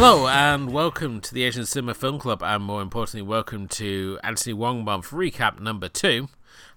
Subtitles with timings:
[0.00, 4.52] Hello and welcome to the Asian Cinema Film Club, and more importantly, welcome to Anthony
[4.52, 6.28] Wong Month recap number two.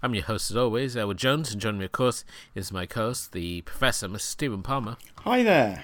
[0.01, 3.31] I'm your host as always, Edward Jones, and joining me, of course, is my co-host,
[3.31, 4.21] the Professor, Mr.
[4.21, 4.97] Stephen Palmer.
[5.19, 5.83] Hi there.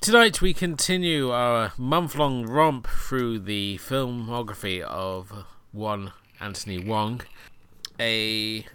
[0.00, 7.20] Tonight we continue our month-long romp through the filmography of one Anthony Wong,
[8.00, 8.66] a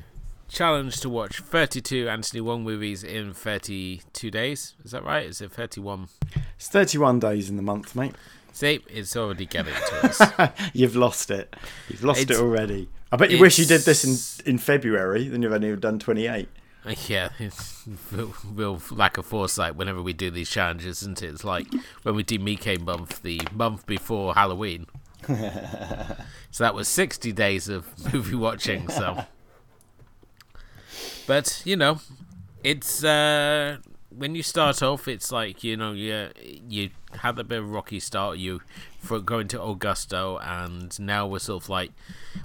[0.51, 4.75] challenge to watch 32 Anthony Wong movies in 32 days.
[4.83, 5.25] Is that right?
[5.25, 6.09] Is it 31?
[6.57, 8.13] It's 31 days in the month, mate.
[8.53, 10.51] See, it's already getting to us.
[10.73, 11.55] You've lost it.
[11.89, 12.89] You've lost It's- it already.
[13.13, 16.47] I bet you wish you did this in, in February, then you've only done 28.
[17.07, 21.27] yeah, it's real, real lack of foresight whenever we do these challenges, isn't it?
[21.27, 21.67] It's like
[22.03, 24.87] when we do Mickey month, the month before Halloween.
[25.27, 29.25] so that was 60 days of movie watching, so.
[31.31, 32.01] But, you know,
[32.61, 33.77] it's uh
[34.09, 36.27] when you start off it's like you know you
[36.67, 38.37] you had a bit of a rocky start.
[38.37, 38.59] You
[38.99, 41.91] for going to augusto and now we're sort of like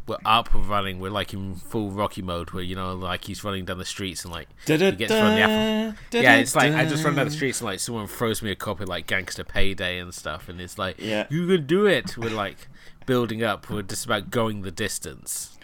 [0.07, 3.43] we're up and running we're like in full rocky mode where you know like he's
[3.43, 5.95] running down the streets and like he gets run the apple.
[6.13, 8.55] Yeah it's like i just run down the streets and like someone throws me a
[8.55, 11.27] copy like gangster payday and stuff and it's like Yeah.
[11.29, 12.17] you can do it.
[12.17, 12.69] We're like
[13.05, 13.69] building up.
[13.69, 15.56] We're just about going the distance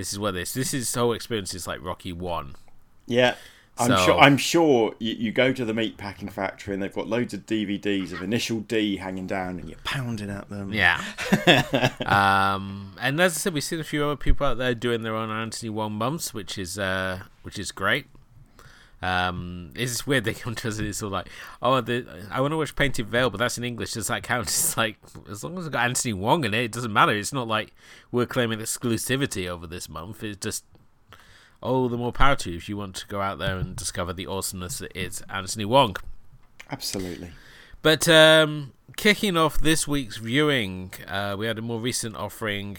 [0.00, 2.54] this is where this this is whole experience is like rocky one
[3.06, 3.34] Yeah.
[3.78, 4.18] I'm So- sure.
[4.20, 7.46] I'm sure you, you go to the meat packing factory and they've got loads of
[7.46, 10.72] DVDs of Initial D hanging down, and you're pounding at them.
[10.74, 11.02] Yeah.
[12.06, 15.14] um, and as I said, we've seen a few other people out there doing their
[15.16, 18.06] own Anthony Wong months, which is uh, which is great.
[19.02, 21.28] Um, it's weird they come to us and it's all like,
[21.62, 23.92] oh, the, I want to watch Painted Veil, but that's in English.
[23.92, 24.46] Does that count?
[24.48, 24.96] It's like
[25.30, 27.12] as long as it's got Anthony Wong in it, it doesn't matter.
[27.12, 27.72] It's not like
[28.12, 30.22] we're claiming exclusivity over this month.
[30.22, 30.64] It's just
[31.62, 34.12] oh, the more power to you if you want to go out there and discover
[34.12, 35.96] the awesomeness that is Anthony Wong.
[36.70, 37.30] Absolutely.
[37.82, 42.76] But um, kicking off this week's viewing, uh, we had a more recent offering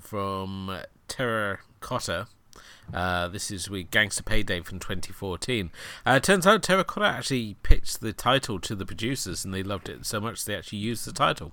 [0.00, 2.26] from Terracotta.
[2.92, 5.70] Uh, this is with Gangster Payday from 2014.
[6.04, 10.04] Uh, turns out Terracotta actually pitched the title to the producers and they loved it
[10.04, 11.52] so much they actually used the title.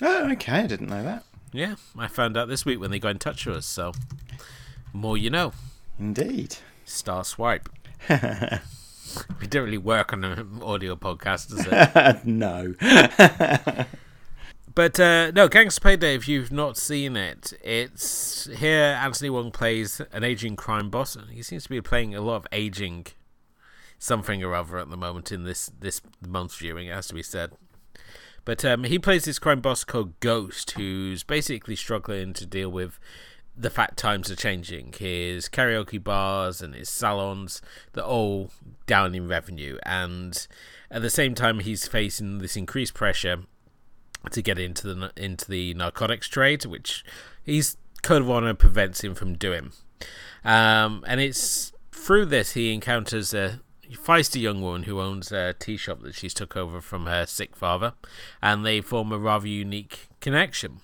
[0.00, 0.52] Oh, okay.
[0.52, 1.24] I didn't know that.
[1.52, 3.92] Yeah, I found out this week when they got in touch with us, so
[4.92, 5.52] more you know.
[5.98, 6.56] Indeed.
[6.84, 7.68] Star Swipe.
[8.08, 12.24] we don't really work on an audio podcast, does it?
[12.24, 12.74] no.
[14.74, 16.14] But uh, no, Gangster Payday.
[16.14, 18.98] If you've not seen it, it's here.
[19.00, 21.16] Anthony Wong plays an aging crime boss.
[21.30, 23.06] He seems to be playing a lot of aging
[23.98, 26.88] something or other at the moment in this this month's viewing.
[26.88, 27.52] It has to be said.
[28.44, 32.98] But um, he plays this crime boss called Ghost, who's basically struggling to deal with
[33.56, 34.94] the fact times are changing.
[34.98, 37.60] His karaoke bars and his salons,
[37.92, 38.50] they're all
[38.86, 39.78] down in revenue.
[39.84, 40.46] And
[40.90, 43.44] at the same time, he's facing this increased pressure
[44.30, 47.04] to get into the into the narcotics trade, which
[47.42, 49.72] his code of honor prevents him from doing.
[50.44, 53.60] Um, and it's through this he encounters a
[53.92, 57.56] feisty young woman who owns a tea shop that she's took over from her sick
[57.56, 57.94] father,
[58.40, 60.80] and they form a rather unique connection.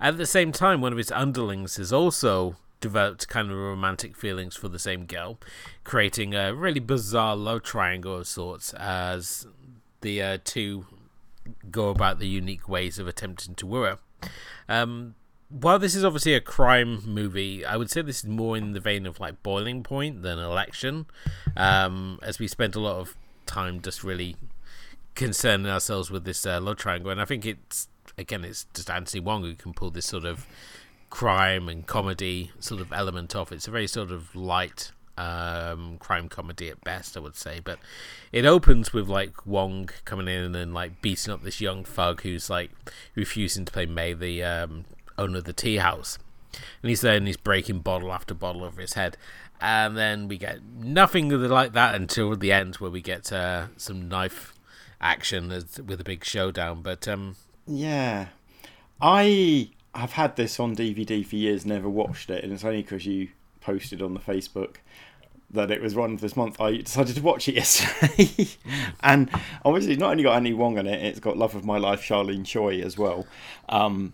[0.00, 4.54] At the same time, one of his underlings has also developed kind of romantic feelings
[4.54, 5.38] for the same girl,
[5.84, 9.46] creating a really bizarre love triangle of sorts as
[10.02, 10.86] the uh, two
[11.70, 13.98] go about the unique ways of attempting to woo her.
[14.68, 15.14] Um,
[15.48, 18.80] while this is obviously a crime movie, I would say this is more in the
[18.80, 21.06] vein of like Boiling Point than Election,
[21.56, 24.36] um, as we spent a lot of time just really
[25.14, 29.20] concerning ourselves with this uh, love triangle, and I think it's again it's just Anthony
[29.20, 30.46] Wong who can pull this sort of
[31.10, 33.52] crime and comedy sort of element off.
[33.52, 37.60] It's a very sort of light um, crime comedy at best, I would say.
[37.62, 37.78] But
[38.32, 42.50] it opens with like Wong coming in and like beating up this young thug who's
[42.50, 42.70] like
[43.14, 44.84] refusing to play May, the um,
[45.18, 46.18] owner of the tea house.
[46.82, 49.16] And he's there and he's breaking bottle after bottle over his head.
[49.60, 54.08] And then we get nothing like that until the end, where we get uh, some
[54.08, 54.52] knife
[55.00, 56.82] action with a big showdown.
[56.82, 57.36] But um,
[57.66, 58.28] Yeah.
[59.00, 63.06] I have had this on DVD for years, never watched it, and it's only because
[63.06, 63.28] you
[63.60, 64.76] posted on the Facebook
[65.50, 66.60] that it was one this month.
[66.60, 68.48] I decided to watch it yesterday,
[69.00, 69.30] and
[69.64, 72.02] obviously it's not only got Annie Wong in it, it's got Love of My Life,
[72.02, 73.26] Charlene Choi as well.
[73.68, 74.12] Um,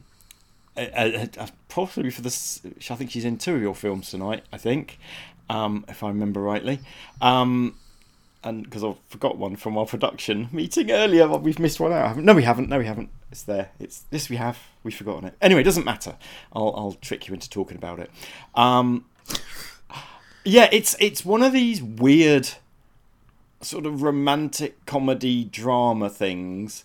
[1.69, 4.45] possibly for this, I think she's in two of your films tonight.
[4.53, 4.99] I think,
[5.49, 6.81] um, if I remember rightly.
[7.21, 7.77] Um,
[8.45, 12.17] and because I forgot one from our production meeting earlier, but we've missed one out.
[12.17, 12.69] No, we haven't.
[12.69, 13.11] No, we haven't.
[13.31, 13.71] It's there.
[13.79, 14.59] It's this we have.
[14.83, 15.35] We've forgotten it.
[15.41, 16.17] Anyway, it doesn't matter.
[16.53, 18.11] I'll I'll trick you into talking about it.
[18.55, 19.05] Um,
[20.45, 22.49] yeah, it's it's one of these weird
[23.61, 26.85] sort of romantic comedy drama things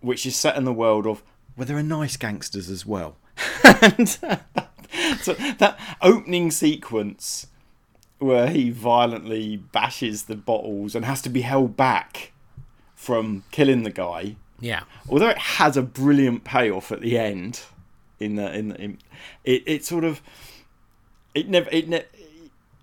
[0.00, 1.22] which is set in the world of
[1.56, 3.16] where there are nice gangsters as well.
[3.64, 4.36] and uh,
[5.20, 7.46] so that opening sequence
[8.18, 12.32] where he violently bashes the bottles and has to be held back
[12.94, 14.36] from killing the guy.
[14.60, 14.82] Yeah.
[15.08, 17.62] Although it has a brilliant payoff at the end,
[18.18, 18.98] in the in, the, in
[19.44, 20.20] it it sort of
[21.34, 22.04] it never it ne-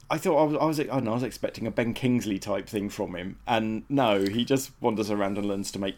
[0.09, 2.37] I thought I was I was I don't know I was expecting a Ben Kingsley
[2.39, 5.95] type thing from him, and no, he just wanders around and learns to make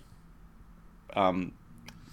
[1.15, 1.53] um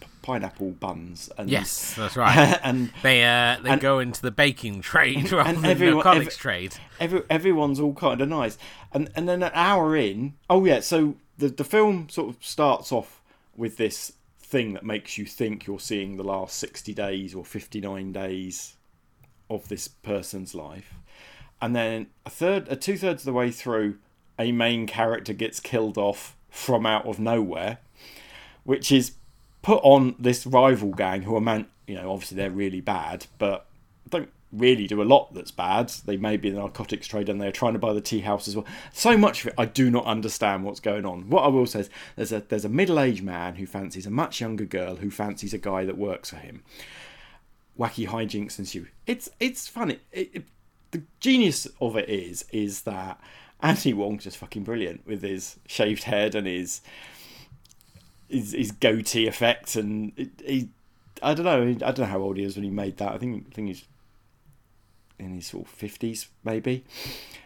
[0.00, 2.58] p- pineapple buns and Yes, that's right.
[2.64, 6.26] and They uh, they and- go into the baking trade rather and than everyone- every-
[6.26, 6.76] trade.
[7.00, 8.56] every, everyone's all kind of nice
[8.92, 12.92] and and then an hour in oh yeah so the the film sort of starts
[12.92, 13.20] off
[13.56, 18.12] with this thing that makes you think you're seeing the last 60 days or 59
[18.12, 18.76] days
[19.50, 20.94] of this person's life
[21.64, 23.96] and then a third a two thirds of the way through
[24.38, 27.78] a main character gets killed off from out of nowhere
[28.64, 29.12] which is
[29.62, 33.64] put on this rival gang who are meant, you know obviously they're really bad but
[34.10, 35.88] don't really do a lot that's bad.
[36.04, 38.54] They may be the narcotics trade and they're trying to buy the tea house as
[38.54, 38.66] well.
[38.92, 41.30] So much of it i do not understand what's going on.
[41.30, 44.38] What i will say is there's a there's a middle-aged man who fancies a much
[44.42, 46.62] younger girl who fancies a guy that works for him.
[47.78, 48.86] Wacky hijinks ensue.
[49.06, 49.98] It's it's funny.
[50.12, 50.44] It, it,
[50.94, 53.20] the genius of it is is that
[53.60, 56.80] Anthony Wong's just fucking brilliant with his shaved head and his
[58.28, 60.12] his, his goatee effect, and
[60.44, 60.68] he,
[61.22, 63.12] I don't know, I don't know how old he is when he made that.
[63.12, 63.84] I think I think he's
[65.18, 66.84] in his sort of fifties, maybe.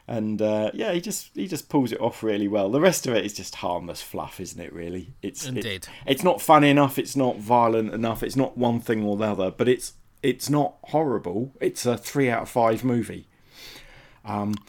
[0.07, 2.71] And uh, yeah, he just he just pulls it off really well.
[2.71, 4.73] The rest of it is just harmless fluff, isn't it?
[4.73, 5.89] Really, it's it- Indeed.
[6.07, 6.99] it's not funny enough.
[6.99, 8.23] It's not violent enough.
[8.23, 9.51] It's not one thing or the other.
[9.51, 11.53] But it's it's not horrible.
[11.61, 13.27] It's a three out of five movie.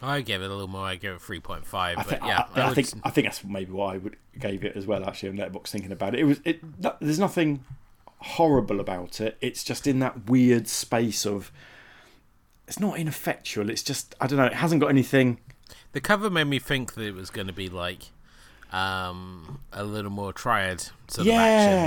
[0.01, 0.85] I gave it a little more.
[0.85, 1.97] I gave it three point five.
[1.97, 4.15] I But think, yeah, I, I would- think I think that's maybe why I would
[4.39, 5.03] gave it as well.
[5.05, 6.59] Actually, on Letterboxd, thinking about it, it was it.
[7.01, 7.63] There's nothing
[8.21, 9.37] horrible about it.
[9.41, 11.51] It's just in that weird space of.
[12.67, 13.69] It's not ineffectual.
[13.69, 14.45] It's just I don't know.
[14.45, 15.39] It hasn't got anything.
[15.93, 18.11] the cover made me think that it was going to be like
[18.71, 21.39] um a little more triad sort Yeah, of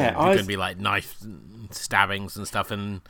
[0.08, 0.16] action.
[0.20, 1.16] I was- going to be like knife
[1.70, 3.00] stabbings and stuff, and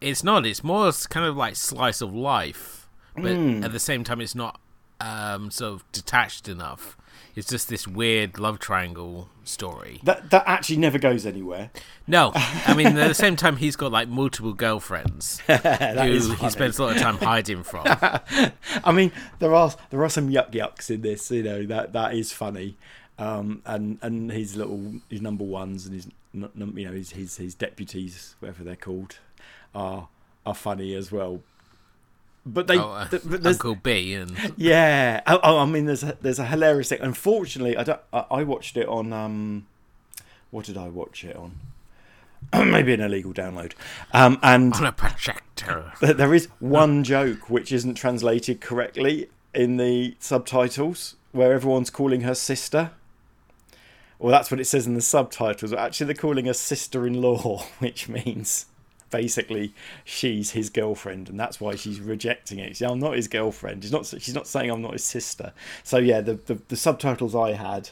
[0.00, 0.46] it's not.
[0.46, 2.79] It's more kind of like slice of life,
[3.14, 3.64] but Hmm.
[3.64, 4.60] at the same time, it's not
[5.00, 6.96] um sort of detached enough.
[7.36, 10.00] It's just this weird love triangle story.
[10.02, 11.70] That that actually never goes anywhere.
[12.06, 15.52] No, I mean at the same time, he's got like multiple girlfriends who
[16.34, 17.84] he spends a lot of time hiding from.
[18.84, 21.30] I mean, there are there are some yuck yucks in this.
[21.30, 22.76] You know that that is funny,
[23.18, 27.54] um, and and his little his number ones and his you know his his his
[27.54, 29.18] deputies, whatever they're called,
[29.74, 30.08] are
[30.44, 31.40] are funny as well.
[32.52, 35.20] But they, Oh, uh, th- but Uncle B and yeah.
[35.26, 37.00] Oh, oh, I mean, there's a, there's a hilarious thing.
[37.00, 38.00] Unfortunately, I don't.
[38.12, 39.66] I, I watched it on um,
[40.50, 41.52] what did I watch it on?
[42.52, 43.72] Maybe an illegal download.
[44.12, 45.92] Um, and on a projector.
[46.00, 52.22] There- there is one joke which isn't translated correctly in the subtitles, where everyone's calling
[52.22, 52.90] her sister.
[54.18, 55.70] Well, that's what it says in the subtitles.
[55.70, 58.66] But actually, they're calling her sister-in-law, which means
[59.10, 59.74] basically
[60.04, 62.76] she's his girlfriend, and that's why she's rejecting it.
[62.76, 63.82] She's, I'm not his girlfriend.
[63.82, 64.06] She's not.
[64.06, 65.52] She's not saying I'm not his sister.
[65.82, 67.90] So yeah, the the, the subtitles I had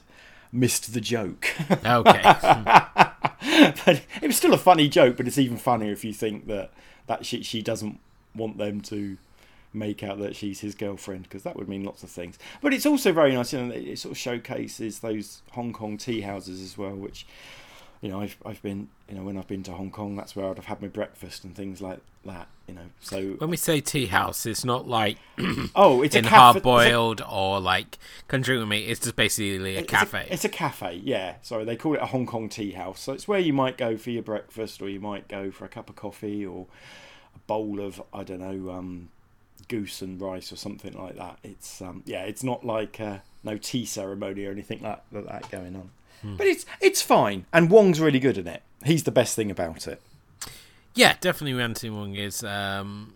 [0.52, 1.48] missed the joke.
[1.84, 2.34] Okay.
[3.40, 3.70] Hmm.
[3.86, 5.16] but it was still a funny joke.
[5.16, 6.72] But it's even funnier if you think that
[7.06, 8.00] that she she doesn't
[8.34, 9.16] want them to
[9.72, 12.38] make out that she's his girlfriend because that would mean lots of things.
[12.60, 15.96] But it's also very nice, you know, it it sort of showcases those Hong Kong
[15.96, 17.26] tea houses as well, which
[18.00, 20.48] you know I've I've been you know when I've been to Hong Kong, that's where
[20.48, 22.48] I'd have had my breakfast and things like that.
[22.66, 25.18] You know, so when we say tea house, it's not like
[25.74, 26.60] oh, it's in a cafe.
[26.60, 28.84] hard boiled or like drink with me.
[28.84, 30.28] It's just basically a It's cafe.
[30.30, 31.36] It's a, cafe, yeah.
[31.42, 33.00] Sorry, they call it a Hong Kong tea house.
[33.00, 35.68] So it's where you might go for your breakfast, or you might go for a
[35.68, 36.66] cup of coffee, or
[37.34, 39.08] a bowl of I don't know, um,
[39.68, 41.38] goose and rice or something like that.
[41.42, 45.50] It's um, yeah, it's not like uh, no tea ceremony or anything like like that
[45.50, 45.90] going on.
[46.22, 48.62] But it's it's fine, and Wong's really good in it.
[48.84, 50.00] He's the best thing about it.
[50.94, 51.60] yeah, definitely.
[51.62, 52.42] Anthony Wong is.
[52.42, 53.14] Um,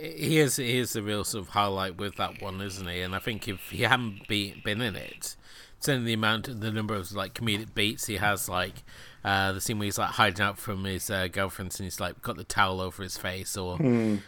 [0.00, 3.02] he is he is the real sort of highlight with that one, isn't he?
[3.02, 5.36] And I think if he hadn't be, been in it,
[5.78, 8.82] certainly the amount, of the number of like comedic beats he has, like
[9.24, 12.20] uh, the scene where he's like hiding out from his uh, girlfriends and he's like
[12.22, 13.78] got the towel over his face, or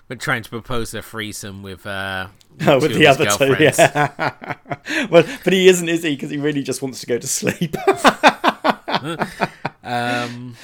[0.08, 2.28] but trying to propose a threesome with uh,
[2.66, 4.54] Oh, with the other two, yeah.
[5.10, 6.14] well, but he isn't, is he?
[6.14, 7.74] Because he really just wants to go to sleep.
[9.84, 10.56] Um,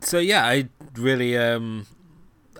[0.00, 1.86] so yeah, I really um,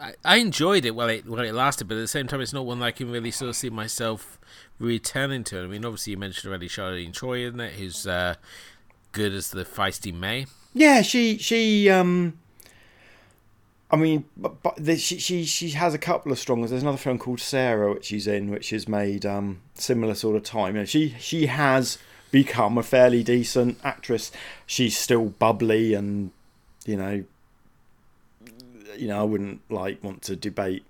[0.00, 2.52] I, I enjoyed it while it while it lasted, but at the same time, it's
[2.52, 4.38] not one that I can really sort of see myself
[4.78, 5.64] returning to.
[5.64, 7.72] I mean, obviously, you mentioned already Charlene Choi, isn't it?
[7.72, 8.36] Who's uh,
[9.12, 10.46] good as the feisty May.
[10.74, 12.38] Yeah, she she um.
[13.90, 16.70] I mean, but, but the, she she she has a couple of strong ones.
[16.70, 20.42] There's another film called Sarah, which she's in, which is made um similar sort of
[20.42, 20.76] time.
[20.76, 21.98] And she she has
[22.30, 24.32] become a fairly decent actress.
[24.66, 26.30] She's still bubbly and
[26.86, 27.24] you know
[28.96, 30.84] you know I wouldn't like want to debate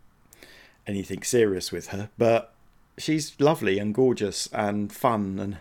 [0.87, 2.55] anything serious with her, but
[2.99, 5.59] she's lovely and gorgeous and fun and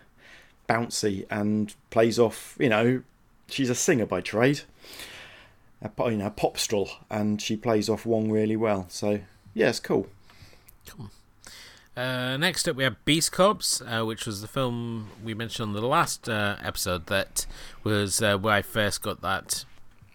[0.72, 2.56] bouncy and plays off.
[2.60, 3.04] You know,
[3.48, 4.62] she's a singer by trade,
[5.82, 8.86] a, you know, a popstrel, and she plays off Wong really well.
[8.90, 9.22] So
[9.54, 10.08] yeah, it's cool.
[10.88, 11.12] Cool.
[11.96, 15.74] Uh, next up, we have Beast Cops, uh, which was the film we mentioned on
[15.74, 17.08] the last uh, episode.
[17.08, 17.46] That
[17.84, 19.66] was uh, where I first got that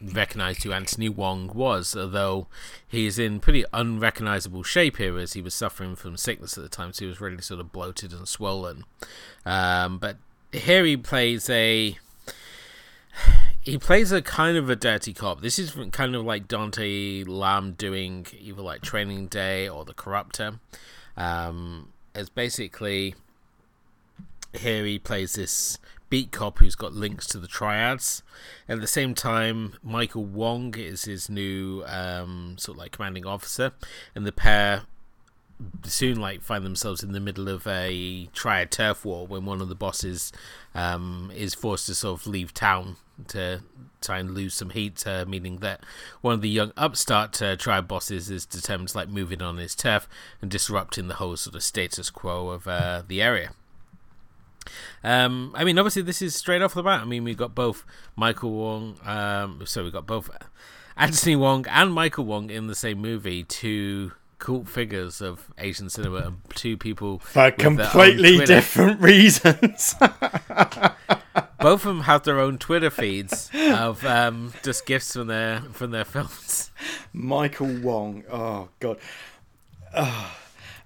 [0.01, 2.47] recognized who Anthony Wong was, although
[2.87, 6.69] he is in pretty unrecognizable shape here as he was suffering from sickness at the
[6.69, 8.85] time, so he was really sort of bloated and swollen.
[9.45, 10.17] Um, but
[10.57, 11.99] here he plays a
[13.61, 15.41] he plays a kind of a dirty cop.
[15.41, 20.61] This is kind of like Dante Lam doing either like Training Day or The Corruptor.
[21.17, 23.15] Um, it's basically
[24.53, 28.23] here he plays this beat cop who's got links to the triads.
[28.69, 33.73] At the same time, Michael Wong is his new um, sort of like commanding officer,
[34.15, 34.83] and the pair
[35.85, 39.69] soon like find themselves in the middle of a triad turf war when one of
[39.69, 40.33] the bosses
[40.75, 42.97] um, is forced to sort of leave town
[43.29, 43.63] to
[44.03, 45.81] try and lose some heat, uh, meaning that
[46.21, 49.57] one of the young upstart uh, triad bosses is determined to like move in on
[49.57, 50.07] his turf
[50.43, 53.53] and disrupting the whole sort of status quo of uh, the area.
[55.03, 57.01] Um, I mean, obviously, this is straight off the bat.
[57.01, 57.85] I mean, we've got both
[58.17, 60.29] Michael Wong, um, so we've got both
[60.97, 66.19] Anthony Wong and Michael Wong in the same movie, two cult figures of Asian cinema,
[66.19, 69.95] and two people for completely different reasons.
[71.59, 75.91] both of them have their own Twitter feeds of um, just gifts from their from
[75.91, 76.71] their films.
[77.13, 78.99] Michael Wong, oh god.
[79.95, 80.37] Oh.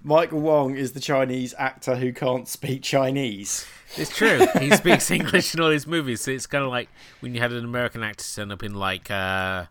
[0.03, 3.67] Michael Wong is the Chinese actor who can't speak Chinese.
[3.97, 4.47] It's true.
[4.59, 6.89] He speaks English in all his movies, so it's kind of like
[7.19, 9.65] when you had an American actor turn up in like uh,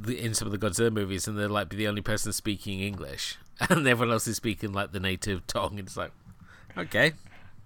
[0.00, 2.80] the, in some of the Godzilla movies, and they're like be the only person speaking
[2.80, 5.78] English, and everyone else is speaking like the native tongue.
[5.78, 6.12] It's like,
[6.76, 7.12] okay,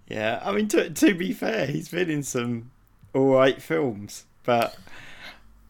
[0.09, 0.43] yeah.
[0.45, 2.71] I mean, to to be fair, he's been in some
[3.15, 4.77] all right films, but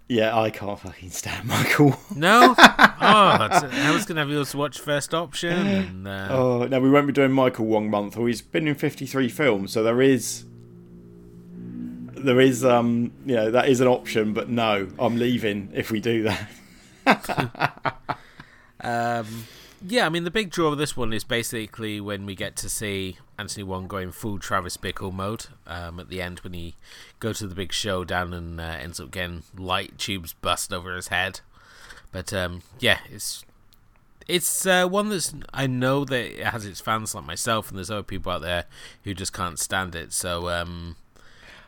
[0.09, 1.99] yeah, I can't fucking stand Michael.
[2.15, 5.67] no, oh, I was gonna have yours to watch first option.
[5.67, 6.29] And, uh...
[6.31, 8.17] Oh no, we won't be doing Michael Wong month.
[8.17, 10.45] Or he's been in fifty three films, so there is,
[12.27, 14.33] there is, um, you know, that is an option.
[14.33, 17.97] But no, I'm leaving if we do that.
[18.81, 19.45] um,
[19.87, 22.69] yeah, I mean the big draw of this one is basically when we get to
[22.69, 26.75] see Anthony Wong going full Travis Bickle mode um, at the end when he
[27.21, 31.09] goes to the big showdown and uh, ends up getting light tubes bust over his
[31.09, 31.41] head.
[32.11, 33.45] But um, yeah, it's
[34.27, 37.91] it's uh, one that's I know that it has its fans like myself, and there's
[37.91, 38.65] other people out there
[39.05, 40.13] who just can't stand it.
[40.13, 40.97] So um,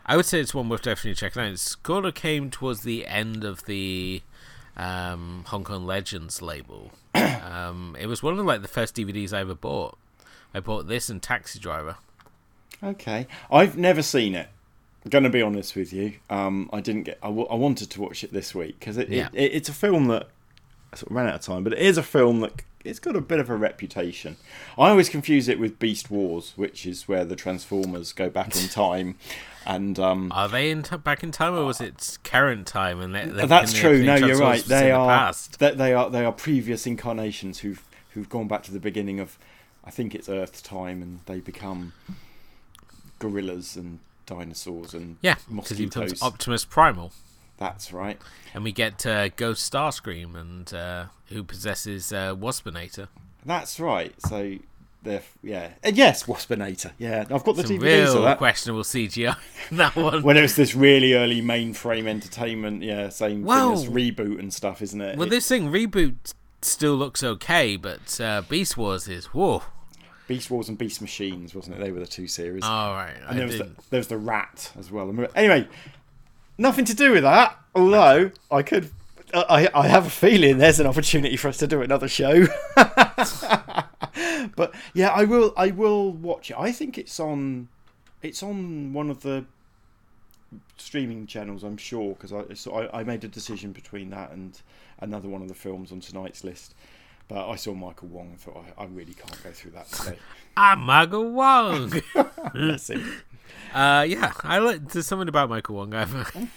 [0.08, 1.48] I would say it's one worth definitely checking out.
[1.48, 4.22] It sort of came towards the end of the
[4.74, 6.92] um, Hong Kong Legends label.
[7.14, 9.98] um, it was one of like the first DVDs I ever bought.
[10.54, 11.96] I bought this and Taxi Driver.
[12.82, 14.48] Okay, I've never seen it.
[15.04, 16.14] I'm gonna be honest with you.
[16.30, 17.18] Um, I didn't get.
[17.22, 19.28] I, w- I wanted to watch it this week because it, yeah.
[19.32, 20.28] it, it's a film that
[20.94, 23.20] sort of ran out of time, but it is a film that it's got a
[23.20, 24.36] bit of a reputation.
[24.78, 28.68] I always confuse it with Beast Wars, which is where the Transformers go back in
[28.68, 29.16] time.
[29.68, 33.02] And um, are they in t- back in time, or was it current time?
[33.02, 34.02] And they, that's true.
[34.02, 34.64] No, you're right.
[34.64, 35.32] They are.
[35.58, 36.08] The they are.
[36.08, 37.84] They are previous incarnations who've
[38.14, 39.38] who've gone back to the beginning of,
[39.84, 41.92] I think it's Earth time, and they become
[43.18, 47.12] gorillas and dinosaurs and yeah, because he becomes Optimus Primal.
[47.58, 48.18] That's right.
[48.54, 53.08] And we get uh, Ghost Starscream, and uh, who possesses uh, Waspinator.
[53.44, 54.14] That's right.
[54.22, 54.56] So
[55.02, 56.92] they're yeah, and yes, Waspinator.
[56.98, 58.38] Yeah, I've got the Some DVDs real of that.
[58.38, 59.36] questionable CGI.
[59.72, 60.22] that one.
[60.22, 64.52] when it was this really early mainframe entertainment, yeah, same well, thing as reboot and
[64.52, 65.16] stuff, isn't it?
[65.16, 69.62] Well, it, this thing reboot still looks okay, but uh, Beast Wars is whoa.
[70.26, 71.80] Beast Wars and Beast Machines, wasn't it?
[71.80, 72.62] They were the two series.
[72.64, 75.12] Oh right, and there was, the, there was the Rat as well.
[75.34, 75.66] Anyway,
[76.58, 77.56] nothing to do with that.
[77.74, 78.90] Although I could,
[79.34, 82.46] I I have a feeling there's an opportunity for us to do another show.
[82.76, 85.52] but yeah, I will.
[85.56, 86.56] I will watch it.
[86.58, 87.68] I think it's on.
[88.22, 89.44] It's on one of the
[90.76, 91.62] streaming channels.
[91.62, 94.60] I'm sure because I so I, I made a decision between that and
[95.00, 96.74] another one of the films on tonight's list.
[97.28, 100.18] But I saw Michael Wong and thought I, I really can't go through that today.
[100.56, 101.92] I'm Michael Wong.
[102.54, 103.02] That's it.
[103.74, 104.88] Uh, yeah, I like.
[104.88, 105.94] There's something about Michael Wong.
[105.94, 106.48] I've,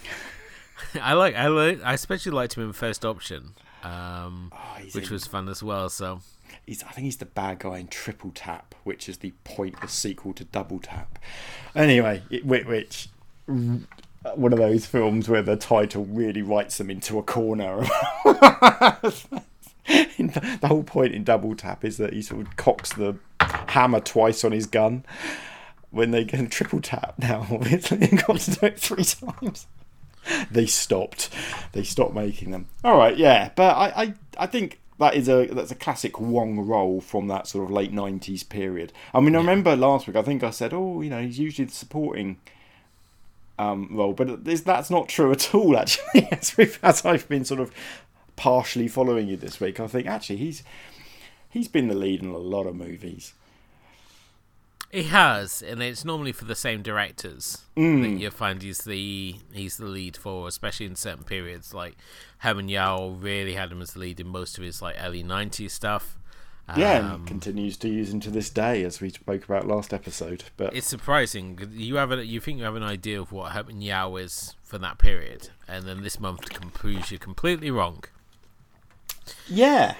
[1.01, 5.13] I like I like I especially liked him in First Option, um, Oh, which in-
[5.13, 5.89] was fun as well.
[5.89, 6.21] So
[6.65, 10.33] He's, I think he's the bad guy in Triple Tap, which is the pointless sequel
[10.33, 11.17] to Double Tap.
[11.75, 13.07] Anyway, it, which,
[13.47, 13.88] one
[14.53, 17.79] of those films where the title really writes them into a corner.
[19.85, 24.43] the whole point in Double Tap is that he sort of cocks the hammer twice
[24.43, 25.03] on his gun.
[25.89, 29.67] When they get a triple tap now, obviously, they've got to do it three times
[30.51, 31.29] they stopped.
[31.73, 32.67] They stopped making them.
[32.83, 36.59] All right, yeah, but I, I, I think that is a that's a classic Wong
[36.59, 38.93] role from that sort of late nineties period.
[39.13, 40.15] I mean, I remember last week.
[40.15, 42.37] I think I said, oh, you know, he's usually the supporting
[43.57, 45.77] um, role, but that's not true at all.
[45.77, 47.71] Actually, as, as I've been sort of
[48.35, 50.63] partially following you this week, I think actually he's
[51.49, 53.33] he's been the lead in a lot of movies.
[54.91, 58.01] He has, and it's normally for the same directors Mm.
[58.03, 61.74] that you find he's the he's the lead for, especially in certain periods.
[61.74, 61.95] Like
[62.39, 65.71] Herman Yao really had him as the lead in most of his like early '90s
[65.71, 66.17] stuff.
[66.77, 69.93] Yeah, Um, and continues to use him to this day, as we spoke about last
[69.93, 70.45] episode.
[70.55, 73.81] But It's surprising You have a, you think you have an idea of what Herman
[73.81, 78.03] Yao is for that period, and then this month proves you completely wrong.
[79.50, 79.95] yeah,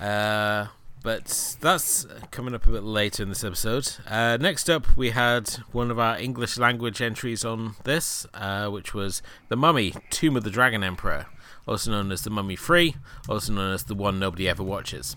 [0.00, 0.66] Uh,
[1.06, 3.92] but that's coming up a bit later in this episode.
[4.08, 8.92] Uh, next up, we had one of our English language entries on this, uh, which
[8.92, 11.26] was The Mummy, Tomb of the Dragon Emperor,
[11.64, 12.96] also known as The Mummy 3,
[13.28, 15.16] also known as The One Nobody Ever Watches.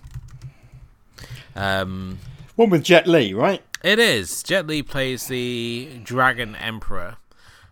[1.55, 2.19] Um,
[2.55, 3.63] one with Jet Li, right?
[3.83, 4.43] it is.
[4.43, 7.17] Jet Li plays the Dragon Emperor,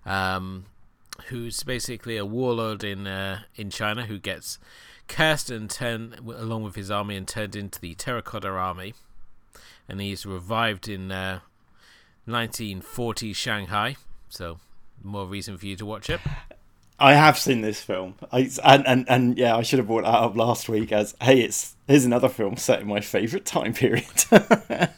[0.07, 0.65] um,
[1.27, 4.57] who's basically a warlord in uh, in China who gets
[5.07, 8.93] cursed and turned along with his army and turned into the Terracotta Army,
[9.87, 11.39] and he's revived in uh,
[12.25, 13.95] 1940 Shanghai.
[14.29, 14.59] So
[15.03, 16.19] more reason for you to watch it.
[16.99, 20.09] I have seen this film, I, and, and and yeah, I should have brought that
[20.15, 24.05] up last week as hey, it's here's another film set in my favourite time period.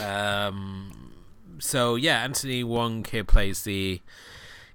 [0.00, 1.12] Um,
[1.58, 4.00] so yeah, Anthony Wong here plays the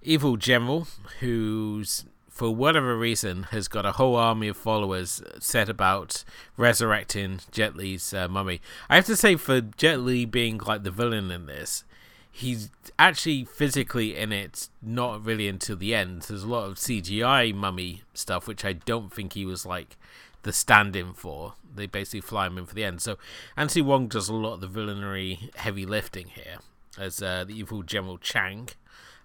[0.01, 0.87] evil general
[1.19, 2.05] who's,
[2.41, 6.23] for whatever reason, has got a whole army of followers set about
[6.57, 8.61] resurrecting Jet Li's uh, mummy.
[8.89, 11.83] I have to say, for Jet Li being like the villain in this,
[12.31, 16.23] he's actually physically in it, not really until the end.
[16.23, 19.95] There's a lot of CGI mummy stuff, which I don't think he was like
[20.41, 21.53] the stand-in for.
[21.75, 23.03] They basically fly him in for the end.
[23.03, 23.19] So
[23.55, 26.57] Anthony Wong does a lot of the villainary heavy lifting here
[26.97, 28.69] as uh, the evil General Chang,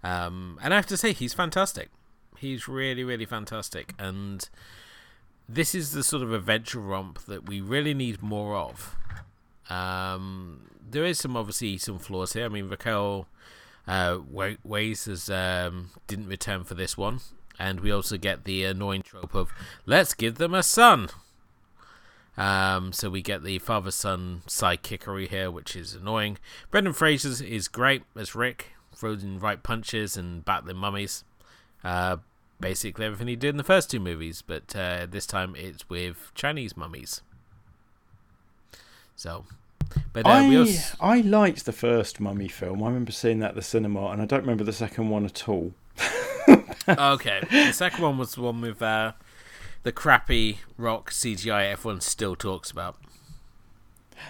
[0.05, 1.89] um, and I have to say he's fantastic.
[2.39, 4.49] He's really, really fantastic, and
[5.49, 8.97] this is the sort of adventure romp that we really need more of.
[9.71, 12.45] Um, there is some obviously some flaws here.
[12.45, 13.27] I mean, Raquel
[13.87, 17.21] uh, Weisz has um, didn't return for this one,
[17.59, 19.53] and we also get the annoying trope of
[19.85, 21.09] let's give them a son.
[22.37, 26.39] Um, so we get the father son sidekickery here, which is annoying.
[26.71, 31.25] Brendan Fraser is great as Rick, throwing right punches and battling mummies.
[31.87, 32.17] Uh,
[32.59, 36.33] basically everything he did in the first two movies, but uh, this time it's with
[36.35, 37.23] Chinese mummies.
[39.15, 39.45] So,
[40.13, 42.83] but uh, I also, I liked the first Mummy film.
[42.83, 45.49] I remember seeing that at the cinema, and I don't remember the second one at
[45.49, 45.75] all.
[46.89, 47.43] okay.
[47.51, 49.13] The second one was the one with uh,
[49.85, 52.97] the crappy rock CGI everyone still talks about.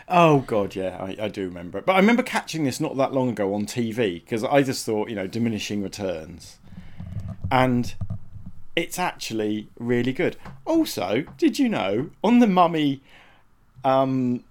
[0.09, 1.87] Oh god, yeah, I, I do remember it.
[1.87, 5.09] But I remember catching this not that long ago on TV because I just thought,
[5.09, 6.59] you know, diminishing returns,
[7.51, 7.95] and
[8.75, 10.37] it's actually really good.
[10.65, 13.01] Also, did you know on the Mummy
[13.85, 14.45] um,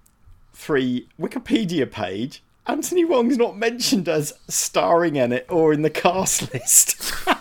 [0.52, 6.52] three Wikipedia page, Anthony Wong's not mentioned as starring in it or in the cast
[6.52, 7.12] list.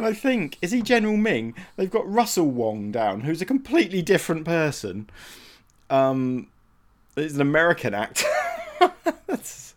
[0.00, 1.54] And I think, is he General Ming?
[1.76, 5.10] They've got Russell Wong down, who's a completely different person.
[5.90, 6.46] Um,
[7.16, 8.26] he's an American actor.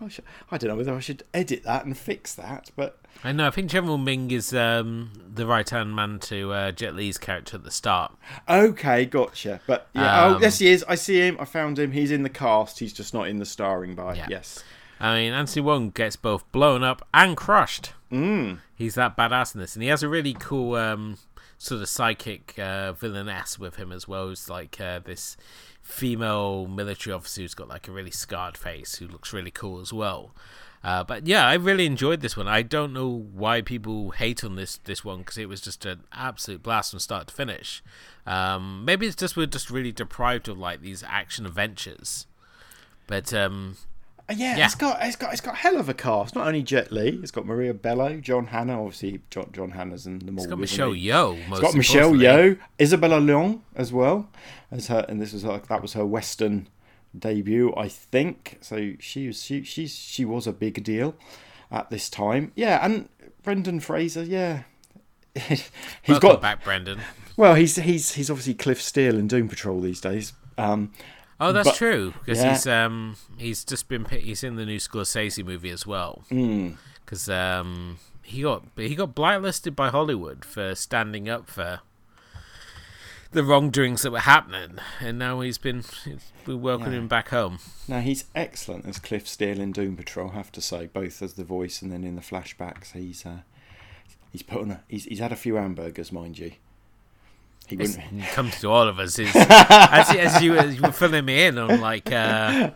[0.00, 3.32] I, should, I don't know whether I should edit that and fix that, but I
[3.32, 3.46] know.
[3.46, 7.56] I think General Ming is um, the right hand man to uh, Jet Li's character
[7.56, 8.12] at the start.
[8.48, 9.60] okay, gotcha.
[9.66, 10.84] But yeah, oh Um, yes, he is.
[10.88, 11.36] I see him.
[11.38, 11.92] I found him.
[11.92, 12.78] He's in the cast.
[12.78, 14.14] He's just not in the starring by.
[14.14, 14.26] Yeah.
[14.30, 14.62] Yes.
[14.98, 17.92] I mean, Anthony Wong gets both blown up and crushed.
[18.12, 18.58] Mm.
[18.74, 21.16] He's that badass in this, and he has a really cool um,
[21.58, 24.28] sort of psychic uh, villainess with him as well.
[24.28, 25.36] Who's like uh, this
[25.82, 29.92] female military officer who's got like a really scarred face, who looks really cool as
[29.92, 30.34] well.
[30.82, 32.48] Uh, but yeah, I really enjoyed this one.
[32.48, 36.04] I don't know why people hate on this this one because it was just an
[36.12, 37.82] absolute blast from start to finish.
[38.26, 42.26] Um, maybe it's just we're just really deprived of like these action adventures.
[43.06, 43.76] But um,
[44.36, 44.64] Yeah, Yeah.
[44.66, 46.34] it's got it's got it's got a hell of a cast.
[46.34, 48.80] Not only Jet Li, it's got Maria Bello, John Hannah.
[48.82, 50.32] Obviously, John John Hannah's in the.
[50.34, 51.08] It's got Michelle he?
[51.08, 51.38] Yeoh.
[51.50, 52.12] It's got Michelle.
[52.12, 54.28] Yeoh, Isabella Leong as well
[54.70, 56.68] as her, and this was her, that was her Western
[57.18, 58.58] debut, I think.
[58.60, 61.14] So she was she she's she was a big deal
[61.70, 62.52] at this time.
[62.54, 63.08] Yeah, and
[63.42, 64.62] Brendan Fraser, yeah.
[65.34, 65.70] he's
[66.08, 67.00] Welcome got back, Brendan.
[67.36, 70.32] well, he's he's he's obviously Cliff Steele in Doom Patrol these days.
[70.58, 70.92] Um,
[71.40, 72.50] Oh, that's But- true because yeah.
[72.52, 77.28] he's um he's just been he's in the new Scorsese movie as well mm, because
[77.30, 81.80] um he got he got blacklisted by Hollywood for standing up for
[83.32, 85.84] the wrongdoings that were happening, and now he's been
[86.46, 86.98] we welcome Yeah.
[86.98, 87.58] him back home.
[87.86, 90.30] now he's excellent as Cliff Steele in Doom Patrol.
[90.30, 93.42] I have to say, both as the voice and then in the flashbacks, he's uh,
[94.32, 96.52] he's put on a, he's he's had a few hamburgers, mind you.
[97.70, 98.22] He It's wouldn't.
[98.32, 99.18] comes to all of us.
[99.18, 102.70] Is, as, as you as you were filling me in on like uh,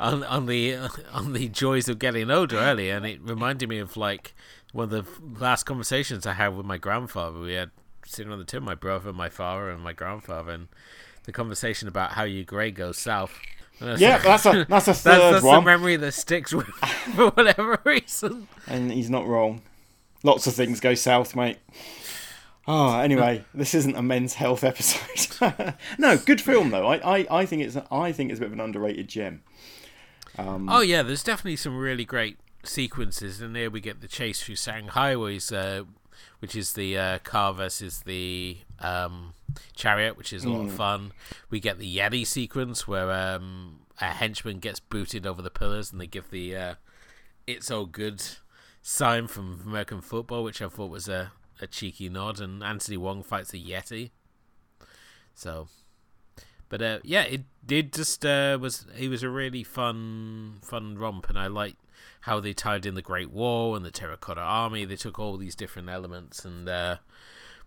[0.00, 0.76] on on the
[1.12, 4.34] on the joys of getting older earlier, and it reminded me of like
[4.72, 5.04] one of the
[5.40, 7.38] last conversations I had with my grandfather.
[7.38, 7.70] We had
[8.04, 10.68] sitting on the table, my brother, my father, and my grandfather, and
[11.24, 13.38] the conversation about how your grade goes south.
[13.80, 16.66] Yeah, like- that's a that's a that's, third that's the one, memory that sticks with
[16.66, 18.48] for whatever reason.
[18.66, 19.62] and he's not wrong.
[20.24, 21.58] Lots of things go south, mate.
[22.68, 25.74] Oh, anyway, this isn't a men's health episode.
[25.98, 26.86] no, good film though.
[26.86, 29.42] I, I, I think it's I think it's a bit of an underrated gem.
[30.38, 34.42] Um, Oh yeah, there's definitely some really great sequences, and there we get the chase
[34.42, 35.82] through Shanghai, where he's, uh,
[36.38, 39.34] which is the uh, car versus the um,
[39.74, 41.12] chariot, which is a lot of fun.
[41.50, 46.00] We get the Yeti sequence where um, a henchman gets booted over the pillars, and
[46.00, 46.74] they give the uh,
[47.46, 48.22] "It's all good"
[48.80, 52.40] sign from American football, which I thought was a, a cheeky nod.
[52.40, 54.10] And Anthony Wong fights a Yeti,
[55.34, 55.68] so
[56.72, 61.28] but uh, yeah, it did just uh, was it was a really fun fun romp,
[61.28, 61.76] and I liked
[62.22, 64.86] how they tied in the Great Wall and the Terracotta Army.
[64.86, 66.96] They took all these different elements and uh,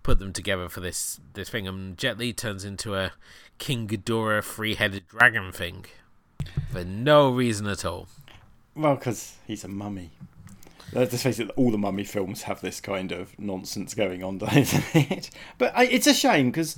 [0.02, 1.68] put them together for this this thing.
[1.68, 3.12] And Jet Li turns into a
[3.60, 5.86] King Ghidorah three headed dragon thing
[6.72, 8.08] for no reason at all.
[8.76, 10.10] Well, because he's a mummy.
[10.94, 14.38] Let's just face it, all the mummy films have this kind of nonsense going on,
[14.40, 15.30] doesn't it?
[15.58, 16.76] But I, it's a shame because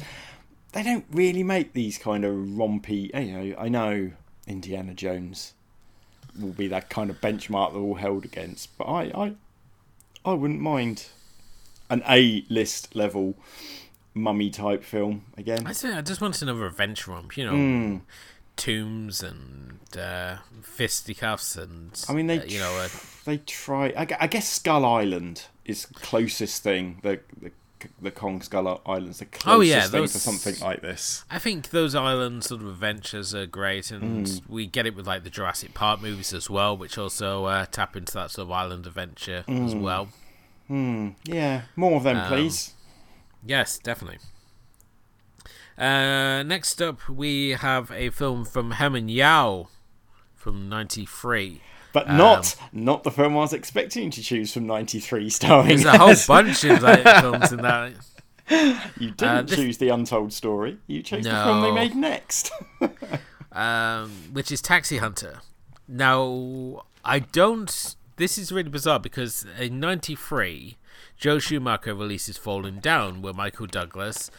[0.73, 3.13] they don't really make these kind of rompy.
[3.13, 4.11] You know, I know
[4.47, 5.53] Indiana Jones
[6.39, 9.35] will be that kind of benchmark they're all held against, but I, I,
[10.25, 11.07] I wouldn't mind
[11.89, 13.35] an A-list level
[14.13, 15.65] mummy type film again.
[15.65, 18.01] I say I just want another adventure romp, you know, Mm.
[18.57, 22.75] Tombs and uh, fisticuffs and I mean, they uh, you know.
[22.77, 22.89] Uh,
[23.25, 23.87] they try.
[23.97, 26.99] I, I guess Skull Island is closest thing.
[27.03, 27.51] The the,
[28.01, 31.23] the Kong Skull Island's the closest Oh, yeah, thing those- to something like this.
[31.29, 34.49] I think those island sort of adventures are great, and Mm.
[34.49, 37.95] we get it with like the Jurassic Park movies as well, which also uh, tap
[37.95, 39.81] into that sort of island adventure as Mm.
[39.81, 40.09] well.
[40.67, 41.09] Hmm.
[41.23, 42.73] Yeah, more of them, Um, please.
[43.45, 44.19] Yes, definitely.
[45.77, 49.67] Uh, next up, we have a film from Herman Yao
[50.35, 51.61] from '93.
[51.93, 55.67] But um, not not the film I was expecting to choose from '93, starring.
[55.67, 56.79] There's a whole bunch of
[57.21, 57.93] films in that.
[58.97, 60.77] You didn't uh, this- choose the Untold Story.
[60.87, 62.51] You chose the film they made next.
[63.51, 65.41] um, which is Taxi Hunter.
[65.87, 67.95] Now, I don't.
[68.15, 70.77] This is really bizarre because in '93,
[71.17, 74.31] Joel Schumacher releases Falling Down, where Michael Douglas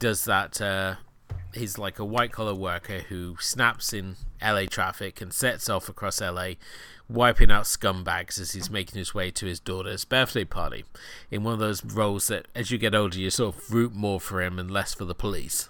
[0.00, 0.60] does that.
[0.60, 0.96] Uh,
[1.54, 6.20] he's like a white collar worker who snaps in LA traffic and sets off across
[6.20, 6.52] LA,
[7.08, 10.84] wiping out scumbags as he's making his way to his daughter's birthday party.
[11.30, 14.20] In one of those roles that, as you get older, you sort of root more
[14.20, 15.68] for him and less for the police.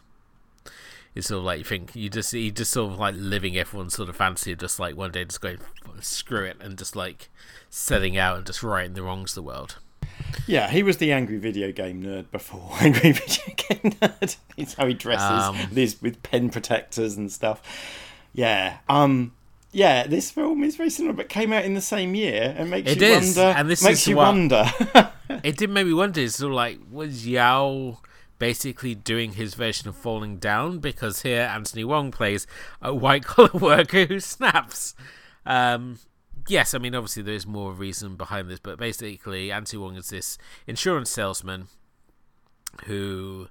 [1.15, 3.95] It's sort of like you think you just you just sort of like living everyone's
[3.95, 5.59] sort of fancy, just like one day just going
[6.01, 7.29] screw it and just like
[7.69, 9.77] setting out and just righting the wrongs of the world.
[10.47, 14.37] Yeah, he was the angry video game nerd before angry video game nerd.
[14.57, 17.63] It's how he dresses Um, these with pen protectors and stuff.
[18.33, 18.79] Yeah.
[18.89, 19.33] Um.
[19.73, 22.91] Yeah, this film is very similar, but came out in the same year and makes
[22.91, 23.57] It you is, wonder.
[23.57, 24.65] and this makes is you what- wonder.
[25.45, 27.99] It did make me wonder, sort of like was Yao
[28.41, 32.49] basically doing his version of Falling Down because here Anthony Wong plays
[32.83, 34.97] a white collar worker who snaps.
[35.47, 36.01] Um,
[36.49, 40.09] yes, I mean obviously there is more reason behind this, but basically Anthony Wong is
[40.09, 41.69] this insurance salesman
[42.87, 43.49] who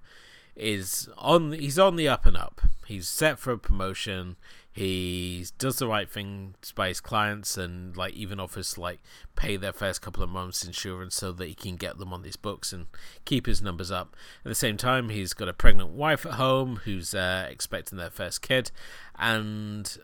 [0.56, 2.62] is on he's on the up and up.
[2.86, 4.36] He's set for a promotion.
[4.72, 9.00] He does the right thing by his clients and like even offers to, like
[9.36, 12.36] pay their first couple of months insurance so that he can get them on his
[12.36, 12.88] books and
[13.26, 14.16] keep his numbers up.
[14.44, 18.10] At the same time, he's got a pregnant wife at home who's uh, expecting their
[18.10, 18.72] first kid,
[19.18, 19.98] and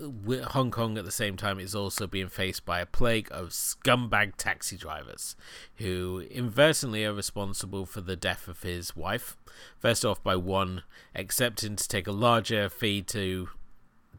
[0.00, 4.36] Hong Kong at the same time is also being faced by a plague of scumbag
[4.36, 5.36] taxi drivers
[5.76, 9.36] who inadvertently are responsible for the death of his wife.
[9.78, 10.82] First off, by one
[11.14, 13.48] accepting to take a larger fee to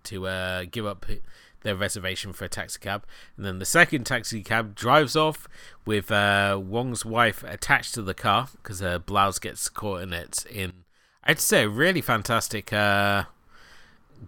[0.04, 1.06] to uh, give up
[1.62, 5.48] their reservation for a taxi cab, and then the second taxi cab drives off
[5.86, 10.44] with uh, Wong's wife attached to the car because her blouse gets caught in it.
[10.50, 10.86] In
[11.24, 13.26] I'd say a really fantastic uh,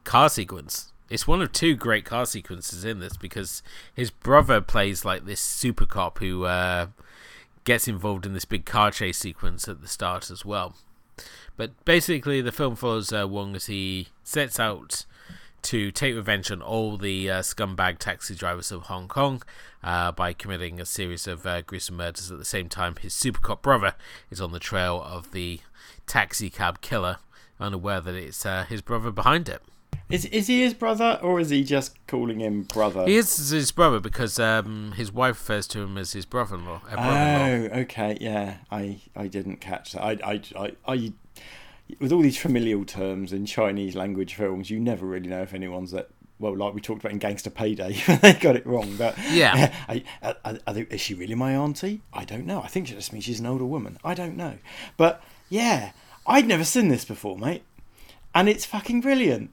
[0.03, 5.03] car sequence it's one of two great car sequences in this because his brother plays
[5.03, 6.87] like this super cop who uh,
[7.63, 10.75] gets involved in this big car chase sequence at the start as well.
[11.57, 15.05] But basically, the film follows uh, Wong as he sets out
[15.61, 19.43] to take revenge on all the uh, scumbag taxi drivers of Hong Kong
[19.83, 22.31] uh, by committing a series of uh, gruesome murders.
[22.31, 23.95] At the same time, his super cop brother
[24.31, 25.59] is on the trail of the
[26.07, 27.17] taxi cab killer,
[27.59, 29.61] unaware that it's uh, his brother behind it.
[30.09, 33.05] Is is he his brother, or is he just calling him brother?
[33.05, 36.81] He is his brother because um, his wife refers to him as his brother-in-law.
[36.91, 37.75] brother-in-law.
[37.75, 38.57] Oh, okay, yeah.
[38.71, 40.03] I, I didn't catch that.
[40.03, 41.13] I, I, I, I,
[41.99, 45.91] with all these familial terms in Chinese language films, you never really know if anyone's
[45.91, 46.09] that.
[46.39, 48.95] Well, like we talked about in Gangster Payday, they got it wrong.
[48.97, 52.01] But yeah, I, I, I, is she really my auntie?
[52.13, 52.63] I don't know.
[52.63, 53.99] I think she just means she's an older woman.
[54.03, 54.57] I don't know.
[54.97, 55.91] But yeah,
[56.25, 57.61] I'd never seen this before, mate,
[58.33, 59.51] and it's fucking brilliant.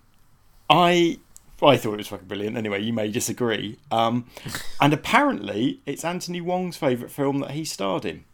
[0.68, 1.18] I
[1.62, 2.57] I thought it was fucking brilliant.
[2.57, 3.79] Anyway, you may disagree.
[3.90, 4.26] Um,
[4.81, 8.24] and apparently, it's Anthony Wong's favourite film that he starred in.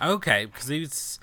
[0.00, 1.18] Okay, because he's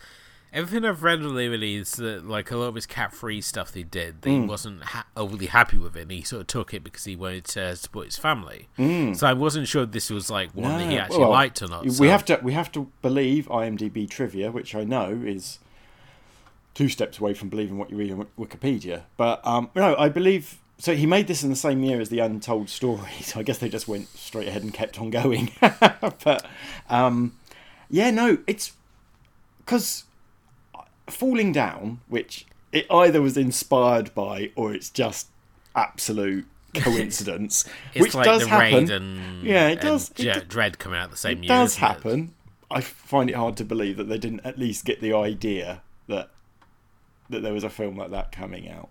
[0.51, 3.83] everything I've read lately is that like a lot of his Cat 3 stuff he
[3.83, 4.41] did, that mm.
[4.41, 6.03] he wasn't ha- overly happy with it.
[6.03, 8.67] And he sort of took it because he wanted to support his family.
[8.77, 9.15] Mm.
[9.15, 10.77] So I wasn't sure this was like one no.
[10.79, 11.83] that he actually well, liked or not.
[11.83, 12.03] We so.
[12.05, 15.59] have to we have to believe IMDb trivia, which I know is
[16.79, 19.01] two steps away from believing what you read on Wikipedia.
[19.17, 20.95] But um, no, I believe so.
[20.95, 23.67] He made this in the same year as the Untold Story, so I guess they
[23.67, 25.51] just went straight ahead and kept on going.
[25.59, 26.45] but
[26.89, 27.33] um,
[27.89, 28.71] yeah, no, it's
[29.57, 30.05] because
[31.07, 35.27] falling down, which it either was inspired by or it's just
[35.75, 37.65] absolute coincidence.
[37.93, 38.73] it's which like does the happen.
[38.73, 40.11] Raid and yeah, it does.
[40.11, 41.49] It d- Dredd coming out the same it year.
[41.49, 42.33] Does happen.
[42.71, 42.75] It?
[42.77, 46.29] I find it hard to believe that they didn't at least get the idea that
[47.29, 48.89] that there was a film like that coming out.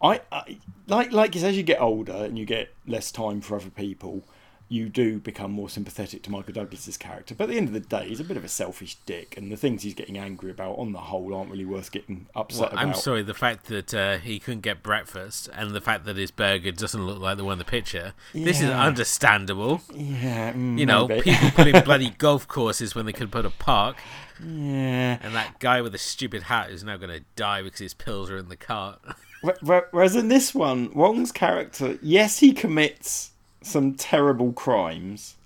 [0.00, 3.70] I, I like like as you get older and you get less time for other
[3.70, 4.24] people,
[4.68, 7.34] you do become more sympathetic to Michael Douglas's character.
[7.34, 9.50] But at the end of the day, he's a bit of a selfish dick, and
[9.50, 12.80] the things he's getting angry about, on the whole, aren't really worth getting upset well,
[12.80, 16.30] I'm sorry, the fact that uh, he couldn't get breakfast, and the fact that his
[16.30, 18.44] burger doesn't look like the one in the picture, yeah.
[18.44, 19.80] this is understandable.
[19.94, 21.22] Yeah, mm, you know, maybe.
[21.22, 23.96] people putting bloody golf courses when they could put a park.
[24.40, 25.18] Yeah.
[25.20, 28.30] And that guy with the stupid hat is now going to die because his pills
[28.30, 29.00] are in the cart.
[29.62, 35.36] Whereas in this one, Wong's character, yes, he commits some terrible crimes,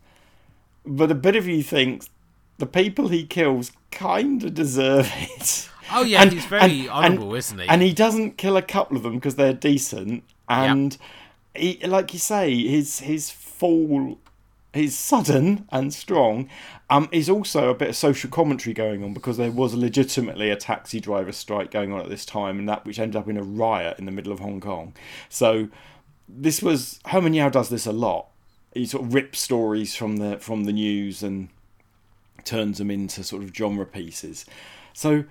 [0.85, 2.09] but a bit of you thinks
[2.59, 5.69] the people he kills kind of deserve it.
[5.91, 7.69] Oh yeah, and, he's very and, honourable, and, isn't he?
[7.69, 10.25] And he doesn't kill a couple of them because they're decent.
[10.49, 10.97] And
[11.55, 11.81] yep.
[11.81, 14.19] he, like you say, his his fall
[14.73, 16.49] is sudden and strong.
[16.89, 20.57] Um, is also a bit of social commentary going on because there was legitimately a
[20.57, 23.43] taxi driver strike going on at this time, and that which ended up in a
[23.43, 24.95] riot in the middle of Hong Kong.
[25.31, 25.69] So
[26.35, 28.29] this was Herman Yao does this a lot.
[28.75, 31.49] He sort of rips stories from the from the news and
[32.45, 34.47] turns them into sort of genre pieces.
[34.93, 35.25] So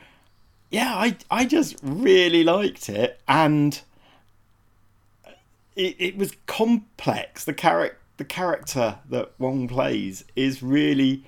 [0.69, 3.81] yeah, I I just really liked it, and
[5.75, 7.43] it, it was complex.
[7.43, 11.23] The character the character that Wong plays is really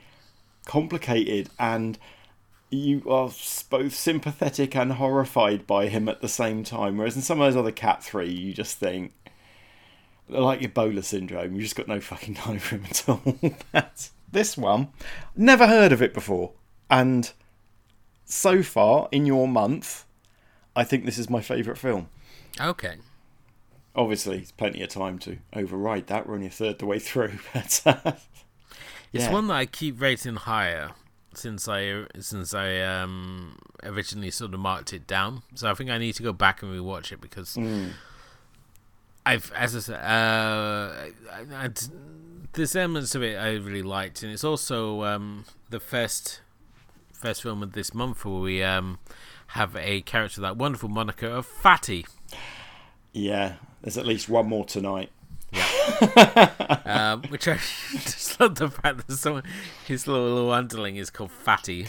[0.65, 1.97] complicated and
[2.69, 3.31] you are
[3.69, 6.97] both sympathetic and horrified by him at the same time.
[6.97, 9.13] Whereas in some of those other Cat 3, you just think,
[10.27, 13.21] like Ebola syndrome, you just got no fucking time for him at all.
[13.71, 14.89] That's, this one,
[15.36, 16.51] never heard of it before.
[16.89, 17.31] And
[18.25, 20.05] so far, in your month,
[20.75, 22.09] I think this is my favourite film.
[22.59, 22.97] Okay
[23.95, 26.27] obviously, it's plenty of time to override that.
[26.27, 28.13] We're only a third the way through, but uh, yeah.
[29.12, 30.91] it's one that I keep rating higher
[31.33, 35.43] since I since I um, originally sort of marked it down.
[35.55, 37.91] So I think I need to go back and rewatch it because mm.
[39.25, 40.93] I've, as I said, uh,
[41.31, 41.69] I, I,
[42.53, 46.41] there's elements of it I really liked, and it's also um, the first
[47.12, 48.99] first film of this month where we um,
[49.47, 52.05] have a character that wonderful moniker of Fatty.
[53.13, 55.09] Yeah, there's at least one more tonight.
[55.51, 56.81] Yeah.
[56.86, 57.55] um, which I
[57.91, 59.43] just love the fact that someone,
[59.86, 61.88] his little, little underling is called Fatty.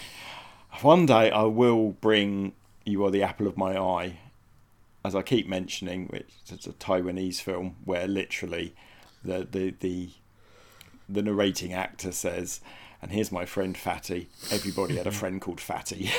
[0.83, 2.53] One day I will bring
[2.85, 4.19] You Are the Apple of My Eye
[5.05, 8.75] as I keep mentioning, which is a Taiwanese film where literally
[9.23, 10.11] the the the
[11.09, 12.61] the narrating actor says,
[13.03, 14.29] "And here's my friend Fatty.
[14.51, 16.11] Everybody had a friend called Fatty."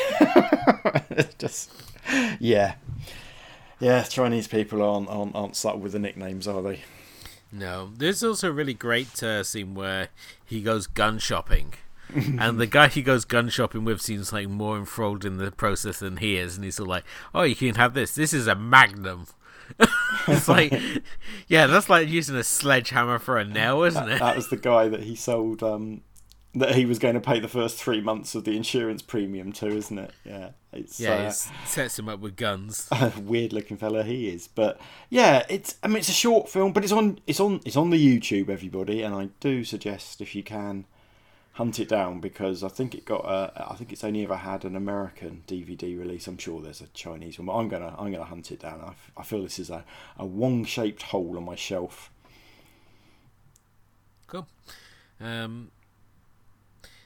[1.39, 1.71] Just
[2.39, 2.75] yeah,
[3.79, 4.03] yeah.
[4.03, 6.81] Chinese people aren't, aren't aren't subtle with the nicknames, are they?
[7.51, 10.09] No, there's also a really great uh, scene where
[10.45, 11.73] he goes gun shopping.
[12.13, 15.99] And the guy he goes gun shopping with seems like more enthralled in the process
[15.99, 18.15] than he is, and he's all like, "Oh, you can have this.
[18.15, 19.27] This is a Magnum."
[20.27, 20.73] it's like,
[21.47, 24.19] yeah, that's like using a sledgehammer for a nail, isn't that, it?
[24.19, 26.01] That was the guy that he sold um,
[26.53, 29.67] that he was going to pay the first three months of the insurance premium to,
[29.67, 30.11] isn't it?
[30.23, 32.89] Yeah, it's yeah, uh, sets him up with guns.
[33.17, 36.83] weird looking fella he is, but yeah, it's I mean it's a short film, but
[36.83, 40.43] it's on it's on it's on the YouTube, everybody, and I do suggest if you
[40.43, 40.85] can
[41.55, 44.65] hunt it down because I think it got a, I think it's only ever had
[44.65, 46.27] an American DVD release.
[46.27, 48.81] I'm sure there's a Chinese one, but I'm gonna I'm gonna hunt it down.
[48.81, 49.85] I, I feel this is a,
[50.17, 52.11] a Wong shaped hole on my shelf.
[54.27, 54.47] Cool.
[55.21, 55.71] Um,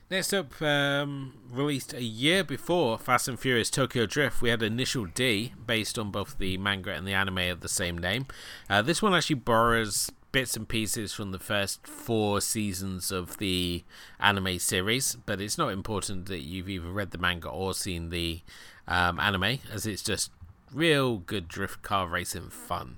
[0.10, 5.06] next up, um, released a year before Fast and Furious Tokyo Drift, we had Initial
[5.06, 8.26] D, based on both the manga and the anime of the same name.
[8.68, 13.84] Uh, this one actually borrows bits and pieces from the first four seasons of the
[14.20, 18.42] anime series, but it's not important that you've either read the manga or seen the
[18.88, 20.32] um, anime, as it's just
[20.74, 22.98] real good drift car racing fun.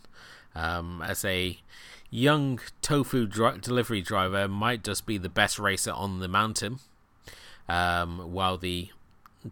[0.54, 1.58] Um, as a
[2.10, 6.80] young tofu delivery driver, might just be the best racer on the mountain,
[7.70, 8.89] um, while the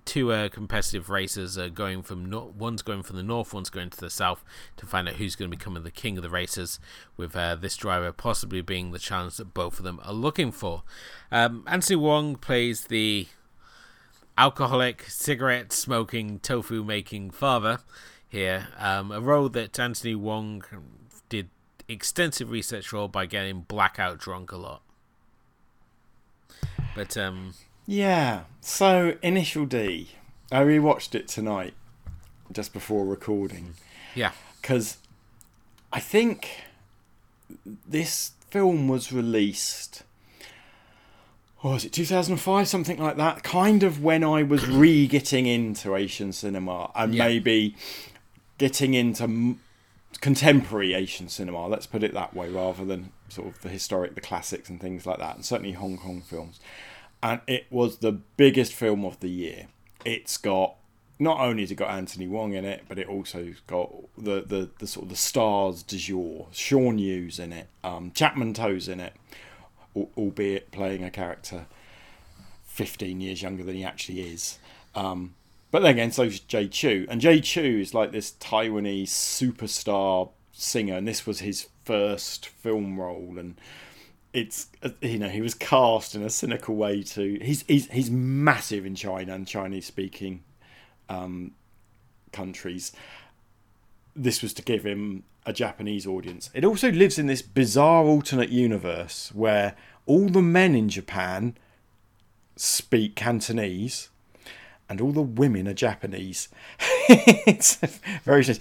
[0.05, 3.89] two uh, competitive racers are going from no- one's going from the north, one's going
[3.89, 4.43] to the south
[4.77, 6.79] to find out who's going to become the king of the racers.
[7.17, 10.83] With uh, this driver possibly being the challenge that both of them are looking for.
[11.31, 13.27] Um, Anthony Wong plays the
[14.37, 17.79] alcoholic, cigarette smoking, tofu making father
[18.27, 18.69] here.
[18.77, 20.63] Um, a role that Anthony Wong
[21.27, 21.49] did
[21.87, 24.81] extensive research for by getting blackout drunk a lot.
[26.95, 27.53] But um,
[27.89, 28.41] yeah.
[28.61, 30.09] So Initial D,
[30.51, 31.73] I rewatched it tonight,
[32.51, 33.73] just before recording.
[34.13, 34.31] Yeah.
[34.61, 34.97] Because
[35.91, 36.49] I think
[37.87, 40.03] this film was released.
[41.63, 43.41] Oh, was it 2005, something like that?
[43.43, 47.25] Kind of when I was re getting into Asian cinema and yeah.
[47.25, 47.75] maybe
[48.59, 49.59] getting into m-
[50.21, 54.21] contemporary Asian cinema, let's put it that way, rather than sort of the historic, the
[54.21, 56.59] classics and things like that, and certainly Hong Kong films
[57.21, 59.67] and it was the biggest film of the year.
[60.05, 60.75] It's got
[61.19, 64.69] not only has it got Anthony Wong in it, but it also got the, the,
[64.79, 66.47] the sort of the stars du jour.
[66.51, 69.13] Shawn Yue's in it, um, Chapman To's in it,
[69.95, 71.65] albeit playing a character
[72.63, 74.59] 15 years younger than he actually is.
[74.95, 75.35] Um,
[75.71, 80.95] but then again, so's Jay Chou, and Jay Chou is like this Taiwanese superstar singer,
[80.95, 83.55] and this was his first film role, and
[84.33, 84.67] it's
[85.01, 88.95] you know he was cast in a cynical way to he's he's he's massive in
[88.95, 90.43] China and Chinese speaking
[91.07, 91.51] um,
[92.31, 92.91] countries.
[94.15, 96.49] This was to give him a Japanese audience.
[96.53, 101.55] It also lives in this bizarre alternate universe where all the men in Japan
[102.55, 104.09] speak Cantonese
[104.89, 106.49] and all the women are Japanese.
[107.09, 107.75] it's
[108.23, 108.59] very strange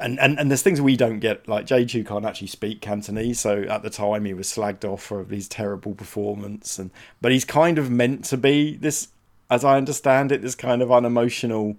[0.00, 1.48] and, and and there's things we don't get.
[1.48, 5.02] Like Jay Chou can't actually speak Cantonese, so at the time he was slagged off
[5.02, 6.78] for his terrible performance.
[6.78, 9.08] And but he's kind of meant to be this,
[9.50, 11.76] as I understand it, this kind of unemotional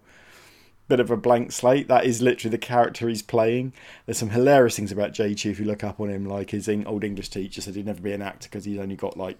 [0.87, 1.87] bit of a blank slate.
[1.87, 3.73] That is literally the character he's playing.
[4.05, 6.25] There's some hilarious things about Jay Chou if you look up on him.
[6.25, 9.17] Like his old English teacher said he'd never be an actor because he's only got
[9.17, 9.37] like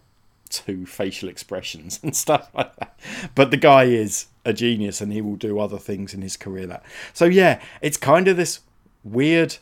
[0.50, 3.00] two facial expressions and stuff like that.
[3.36, 6.68] But the guy is a genius and he will do other things in his career
[6.68, 6.84] that.
[7.14, 8.62] So yeah, it's kind of this
[9.04, 9.58] weird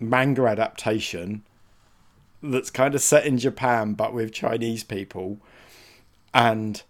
[0.00, 1.44] manga adaptation
[2.42, 5.38] that's kind of set in Japan but with Chinese people.
[6.34, 6.82] And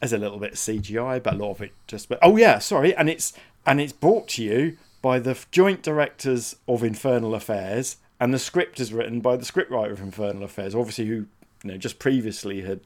[0.00, 2.58] there's a little bit of CGI but a lot of it just but oh yeah
[2.58, 2.94] sorry.
[2.94, 3.32] And it's
[3.66, 8.78] and it's brought to you by the joint directors of Infernal Affairs and the script
[8.78, 11.26] is written by the scriptwriter of Infernal Affairs obviously who
[11.64, 12.80] you know just previously had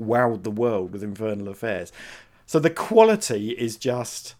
[0.00, 1.92] wowed the world with Infernal Affairs.
[2.46, 4.34] So the quality is just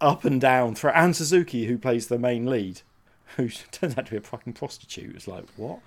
[0.00, 2.82] up and down through Anne Suzuki, who plays the main lead,
[3.36, 5.14] who turns out to be a fucking prostitute.
[5.14, 5.80] It's like what?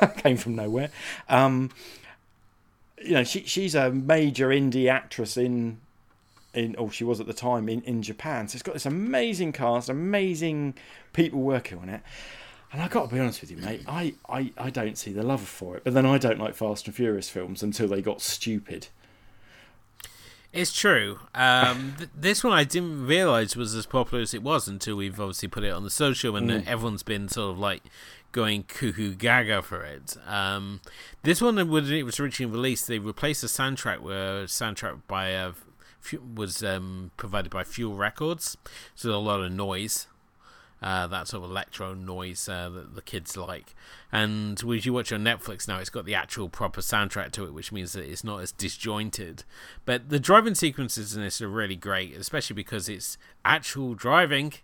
[0.00, 0.90] that came from nowhere.
[1.28, 1.70] Um,
[3.02, 5.80] you know, she she's a major indie actress in
[6.54, 8.48] in or she was at the time in, in Japan.
[8.48, 10.74] So it's got this amazing cast, amazing
[11.12, 12.02] people working on it.
[12.72, 15.22] And I got to be honest with you, mate, I, I, I don't see the
[15.22, 15.84] love for it.
[15.84, 18.88] But then I don't like Fast and Furious films until they got stupid.
[20.52, 21.18] It's true.
[21.34, 25.18] Um, th- this one I didn't realize was as popular as it was until we've
[25.18, 26.66] obviously put it on the social, and Mm.
[26.66, 27.82] everyone's been sort of like
[28.32, 30.16] going cuckoo gaga for it.
[30.26, 30.80] Um,
[31.22, 35.52] this one, when it was originally released, they replaced the soundtrack where soundtrack by uh,
[36.34, 38.56] was um, provided by Fuel Records,
[38.94, 40.06] so a lot of noise.
[40.82, 43.74] Uh, that sort of electro noise uh, that the kids like.
[44.10, 47.54] And when you watch on Netflix now, it's got the actual proper soundtrack to it,
[47.54, 49.44] which means that it's not as disjointed.
[49.84, 54.54] But the driving sequences in this are really great, especially because it's actual driving.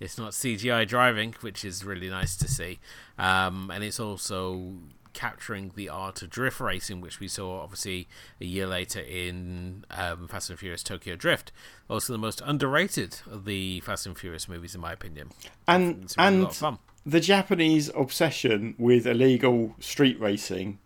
[0.00, 2.78] It's not CGI driving, which is really nice to see.
[3.18, 4.74] Um, and it's also
[5.16, 8.06] capturing the art of drift racing, which we saw obviously
[8.38, 11.50] a year later in um, Fast and Furious Tokyo Drift.
[11.88, 15.30] Also, the most underrated of the Fast and Furious movies, in my opinion.
[15.66, 20.78] And It's really a lot and the Japanese obsession with illegal street racing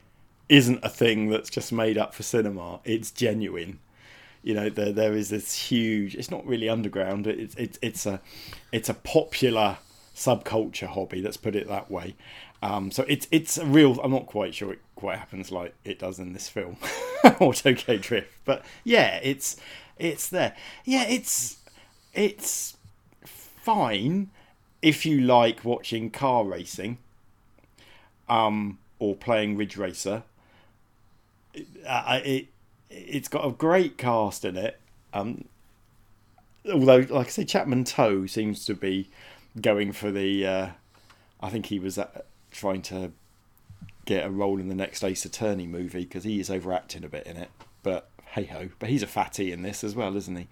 [0.49, 2.81] isn't a thing that's just made up for cinema.
[2.85, 3.81] It's genuine.
[4.43, 6.15] You know, there there is this huge.
[6.15, 7.27] It's not really underground.
[7.27, 8.21] It's it's it's a
[8.71, 9.79] it's a popular
[10.15, 11.23] subculture hobby.
[11.23, 12.15] Let's put it that way.
[12.63, 13.99] Um, so it's it's a real.
[14.01, 16.77] I'm not quite sure it quite happens like it does in this film
[17.23, 19.57] Tokyo Drift, but yeah, it's
[19.99, 20.55] it's there.
[20.85, 21.59] Yeah, it's
[22.13, 22.77] it's
[23.25, 24.31] fine
[24.83, 26.99] if you like watching car racing
[28.29, 30.23] um, or playing Ridge Racer.
[31.87, 32.49] Uh, it
[32.91, 34.79] it's got a great cast in it.
[35.13, 35.45] Um,
[36.71, 39.09] although, like I say, Chapman To seems to be
[39.61, 40.47] going for the.
[40.47, 40.69] Uh,
[41.41, 43.13] I think he was uh, trying to
[44.07, 47.27] get a role in the next Ace Attorney movie because he is overacting a bit
[47.27, 47.51] in it.
[47.83, 48.69] But hey ho!
[48.79, 50.49] But he's a fatty in this as well, isn't he?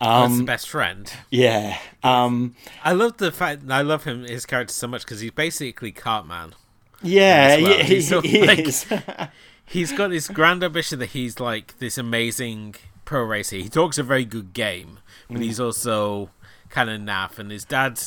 [0.00, 1.12] That's the Um, best friend.
[1.30, 1.78] yeah.
[2.02, 3.62] Um, I love the fact.
[3.70, 6.54] I love him, his character so much because he's basically Cartman.
[7.02, 7.78] yeah, well.
[7.78, 8.66] he, He's sort of he like-.
[9.64, 12.74] He's got this grand ambition that he's like this amazing
[13.06, 13.56] pro racer.
[13.56, 14.98] He talks a very good game,
[15.30, 16.30] but he's also
[16.68, 17.38] kind of naff.
[17.38, 17.98] And his dad,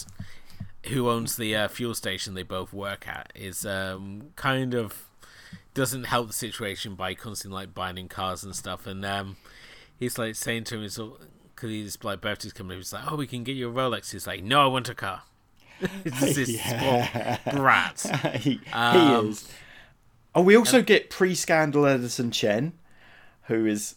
[0.87, 5.05] who owns the uh, fuel station they both work at, is um, kind of
[5.73, 8.87] doesn't help the situation by constantly like buying cars and stuff.
[8.87, 9.37] And um,
[9.97, 13.27] he's like saying to him, "He's because his like birthday's coming." He's like, "Oh, we
[13.27, 15.23] can get you a Rolex." He's like, "No, I want a car."
[16.05, 17.37] it's this Yeah.
[17.53, 17.99] brat.
[18.39, 19.49] he, Um, he is.
[20.33, 22.73] Oh, we also get pre-scandal Edison Chen,
[23.43, 23.95] who is.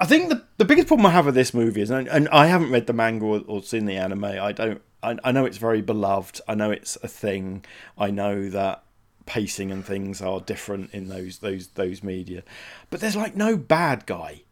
[0.00, 2.46] I think the the biggest problem I have with this movie is, and, and I
[2.46, 4.24] haven't read the manga or, or seen the anime.
[4.24, 4.80] I don't.
[5.02, 6.40] I, I know it's very beloved.
[6.48, 7.64] I know it's a thing.
[7.96, 8.82] I know that
[9.26, 12.42] pacing and things are different in those those those media,
[12.90, 14.42] but there's like no bad guy.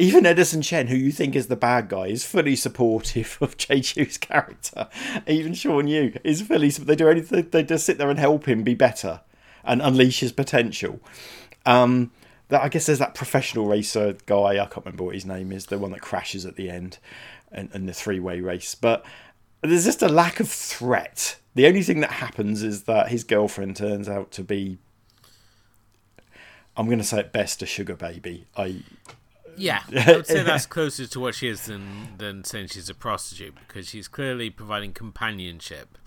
[0.00, 4.16] Even Edison Chen, who you think is the bad guy, is fully supportive of Chou's
[4.16, 4.88] character.
[5.26, 6.70] Even Shawn Yue is fully.
[6.70, 7.48] They do anything.
[7.50, 9.22] They just sit there and help him be better
[9.64, 11.00] and unleash his potential.
[11.66, 12.12] Um,
[12.48, 14.62] that I guess there's that professional racer guy.
[14.62, 15.66] I can't remember what his name is.
[15.66, 16.98] The one that crashes at the end,
[17.52, 18.74] and, and the three-way race.
[18.74, 19.04] But
[19.62, 21.36] there's just a lack of threat.
[21.54, 24.78] The only thing that happens is that his girlfriend turns out to be.
[26.76, 28.46] I'm going to say it best a sugar baby.
[28.56, 28.82] I
[29.56, 32.94] Yeah, I would say that's closer to what she is than than saying she's a
[32.94, 35.98] prostitute because she's clearly providing companionship.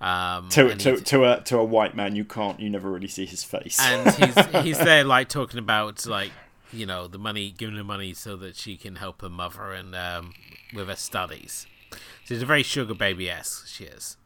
[0.00, 3.26] Um, to to to a to a white man you can't you never really see
[3.26, 3.78] his face.
[3.80, 6.30] and he's he's there like talking about like
[6.72, 9.94] you know the money, giving her money so that she can help her mother and
[9.94, 10.32] um,
[10.74, 11.66] with her studies.
[11.92, 11.98] So
[12.34, 13.66] she's a very sugar baby esque.
[13.66, 14.16] She is.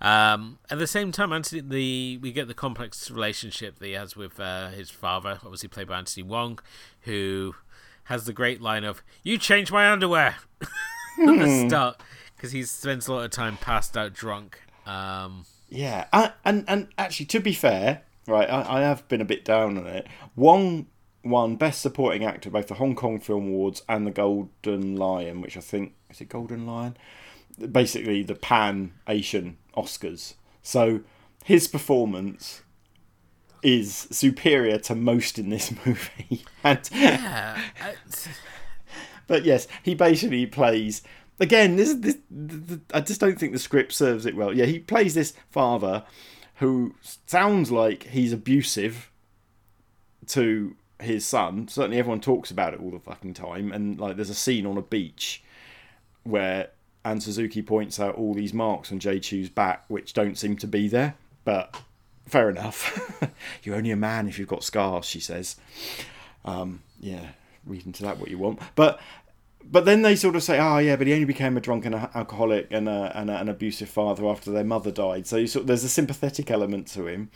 [0.00, 4.16] Um, at the same time, Anthony, the we get the complex relationship that he has
[4.16, 6.58] with uh, his father, obviously played by Anthony Wong,
[7.02, 7.54] who
[8.04, 10.68] has the great line of "You changed my underwear" at
[11.38, 12.00] the start
[12.36, 14.60] because he spends a lot of time passed out drunk.
[14.86, 19.24] Um, Yeah, and, and and actually, to be fair, right, I, I have been a
[19.24, 20.08] bit down on it.
[20.34, 20.86] Wong
[21.24, 25.56] won Best Supporting Actor both the Hong Kong Film Awards and the Golden Lion, which
[25.56, 26.96] I think is it Golden Lion,
[27.70, 30.34] basically the Pan Asian Oscars.
[30.62, 31.00] So
[31.44, 32.62] his performance
[33.62, 37.60] is superior to most in this movie, and yeah,
[39.26, 41.02] but yes, he basically plays
[41.38, 41.76] again.
[41.76, 44.52] This, this, th I just don't think the script serves it well.
[44.56, 46.04] Yeah, he plays this father
[46.56, 46.94] who
[47.26, 49.10] sounds like he's abusive
[50.28, 51.68] to his son.
[51.68, 53.72] Certainly, everyone talks about it all the fucking time.
[53.72, 55.42] And like, there's a scene on a beach
[56.24, 56.70] where
[57.04, 60.66] Anne Suzuki points out all these marks on Jay Chou's back, which don't seem to
[60.66, 61.14] be there.
[61.44, 61.76] But
[62.26, 63.20] fair enough.
[63.62, 65.56] You're only a man if you've got scars, she says.
[66.44, 67.30] Um, yeah,
[67.66, 68.60] read into that what you want.
[68.74, 69.00] But
[69.64, 72.08] but then they sort of say, oh yeah, but he only became a drunk drunken
[72.14, 75.26] alcoholic and, a, and a, an abusive father after their mother died.
[75.26, 77.30] So sort there's a sympathetic element to him.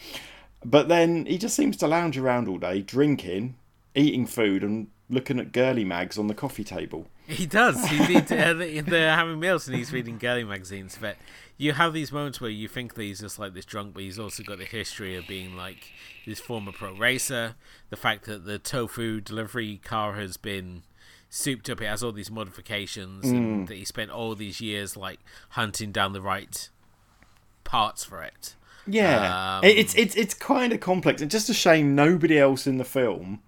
[0.66, 3.54] But then he just seems to lounge around all day, drinking,
[3.94, 7.06] eating food and looking at girly mags on the coffee table.
[7.28, 7.86] He does.
[7.86, 10.98] He, he, uh, they're having meals and he's reading girly magazines.
[11.00, 11.16] But
[11.56, 14.18] you have these moments where you think that he's just like this drunk, but he's
[14.18, 15.92] also got the history of being like
[16.26, 17.54] this former pro racer.
[17.90, 20.82] The fact that the tofu delivery car has been
[21.30, 25.20] souped up, it has all these modifications, and that he spent all these years like
[25.50, 26.70] hunting down the right
[27.62, 28.56] parts for it.
[28.87, 31.20] Yeah, Um, it's it's it's kind of complex.
[31.22, 33.41] It's just a shame nobody else in the film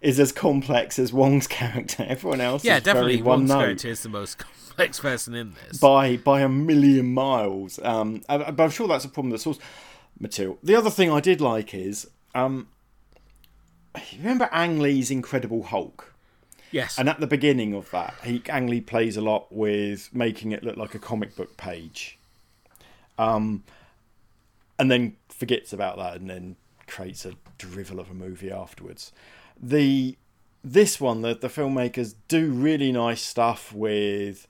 [0.00, 2.04] is as complex as Wong's character.
[2.08, 3.22] Everyone else, Yeah, is definitely.
[3.22, 5.78] Wong's note character is the most complex person in this.
[5.78, 7.78] by by a million miles.
[7.82, 9.58] Um, uh, but I'm sure that's a problem the source
[10.20, 10.58] material.
[10.62, 12.68] The other thing I did like is, um,
[14.18, 16.12] remember Ang Lee's Incredible Hulk.
[16.70, 20.52] yes, And at the beginning of that, he Ang Lee plays a lot with making
[20.52, 22.18] it look like a comic book page.
[23.18, 23.64] Um,
[24.78, 26.56] and then forgets about that and then
[26.86, 29.12] creates a drivel of a movie afterwards.
[29.60, 30.16] The
[30.62, 34.46] this one, the the filmmakers do really nice stuff with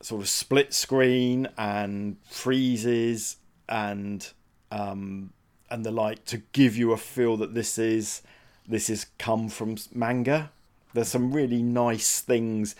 [0.00, 3.36] sort of split screen and freezes
[3.68, 4.32] and
[4.70, 5.32] um,
[5.70, 8.22] and the like to give you a feel that this is
[8.68, 10.50] this is come from manga.
[10.92, 12.74] There's some really nice things,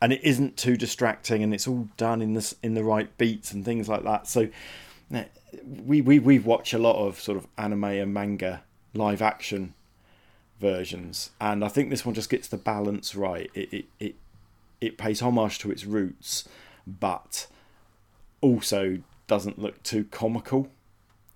[0.00, 3.52] and it isn't too distracting, and it's all done in this in the right beats
[3.52, 4.26] and things like that.
[4.26, 4.48] So,
[5.10, 8.62] we we we watch a lot of sort of anime and manga
[8.94, 9.74] live action
[10.60, 13.50] versions, and I think this one just gets the balance right.
[13.54, 14.14] It it it,
[14.80, 16.48] it pays homage to its roots,
[16.86, 17.46] but
[18.40, 20.68] also doesn't look too comical.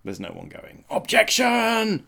[0.03, 2.07] There's no one going objection.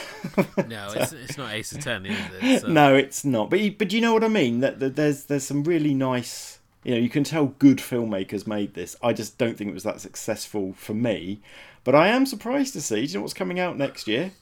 [0.66, 2.60] no, it's, it's not Ace Attorney, is it?
[2.62, 3.50] So- No, it's not.
[3.50, 4.60] But but you know what I mean.
[4.60, 6.58] That, that there's there's some really nice.
[6.84, 8.94] You know, you can tell good filmmakers made this.
[9.02, 11.40] I just don't think it was that successful for me.
[11.82, 13.06] But I am surprised to see.
[13.06, 14.32] Do you know what's coming out next year?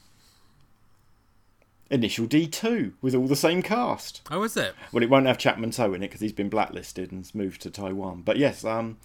[1.91, 4.23] Initial D two with all the same cast.
[4.31, 4.75] Oh, is it?
[4.93, 7.71] Well, it won't have Chapman To in it because he's been blacklisted and's moved to
[7.71, 8.23] Taiwan.
[8.23, 8.99] But yes, um,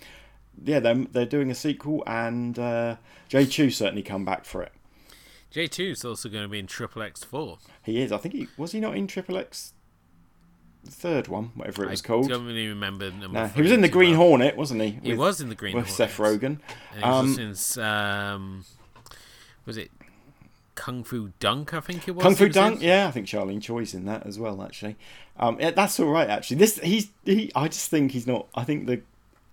[0.64, 2.96] yeah, they're they're doing a sequel, and uh,
[3.28, 4.72] Jay Chou certainly come back for it.
[5.52, 7.60] Jay Chou is also going to be in Triple X4.
[7.84, 8.12] He is.
[8.12, 9.74] I think he was he not in Triple X.
[10.88, 12.30] The third one, whatever it was I called.
[12.30, 13.12] don't really remember.
[13.12, 14.28] No, he was in the Green well.
[14.30, 15.00] Hornet, wasn't he?
[15.04, 16.42] He With- was in the Green with Seth Hornet.
[16.42, 16.60] Rogen.
[16.94, 18.66] And he Um, was since um,
[19.66, 19.92] was it
[20.76, 21.74] Kung Fu Dunk?
[21.74, 22.24] I think it was.
[22.24, 22.88] Kung Fu Dunk, in?
[22.88, 24.62] yeah, I think Charlene Choi's in that as well.
[24.64, 24.96] Actually,
[25.38, 26.30] um, yeah, that's all right.
[26.30, 27.52] Actually, this he's he.
[27.56, 28.48] I just think he's not.
[28.56, 29.02] I think the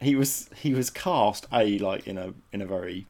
[0.00, 3.06] he was he was cast a like in a in a very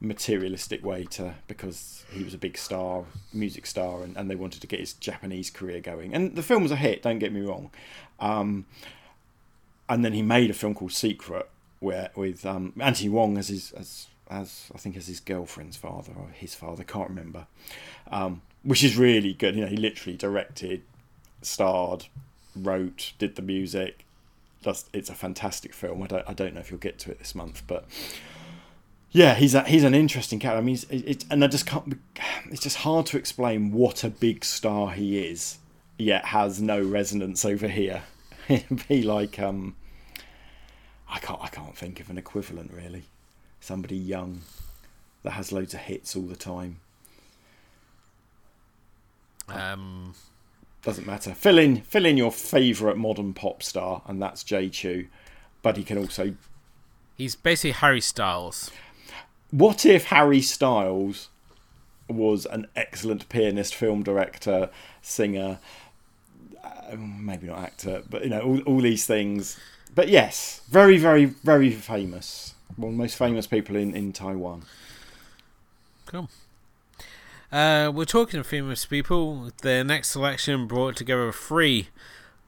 [0.00, 4.60] materialistic way to because he was a big star, music star, and, and they wanted
[4.62, 6.14] to get his Japanese career going.
[6.14, 7.02] And the film was a hit.
[7.02, 7.70] Don't get me wrong.
[8.18, 8.66] Um,
[9.88, 11.48] and then he made a film called Secret,
[11.80, 16.12] where with um, Anthony Wong as his as as I think as his girlfriend's father
[16.16, 17.46] or his father, can't remember,
[18.10, 19.56] um, which is really good.
[19.56, 20.82] You know, he literally directed,
[21.42, 22.06] starred,
[22.54, 24.04] wrote, did the music.
[24.62, 26.02] Just, it's a fantastic film.
[26.02, 27.86] I don't I don't know if you'll get to it this month, but
[29.12, 30.58] yeah, he's a, he's an interesting character.
[30.58, 30.78] I mean,
[31.30, 31.98] and I just can't.
[32.50, 35.58] It's just hard to explain what a big star he is,
[35.98, 38.02] yet has no resonance over here.
[38.48, 39.76] It'd be like um,
[41.08, 43.04] I can't I can't think of an equivalent really.
[43.60, 44.40] Somebody young
[45.22, 46.80] that has loads of hits all the time.
[49.48, 50.14] Um,
[50.82, 51.34] Doesn't matter.
[51.34, 55.06] Fill in fill in your favourite modern pop star, and that's Jay Chou.
[55.62, 56.34] But he can also.
[57.16, 58.70] he's basically Harry Styles.
[59.50, 61.28] What if Harry Styles
[62.08, 64.70] was an excellent pianist, film director,
[65.02, 65.58] singer,
[66.62, 69.58] uh, maybe not actor, but you know all, all these things.
[69.94, 72.54] But yes, very, very, very famous.
[72.76, 74.62] One of the most famous people in, in Taiwan.
[76.06, 76.28] Cool.
[77.50, 79.50] Uh, we're talking of famous people.
[79.62, 81.88] The next selection brought together three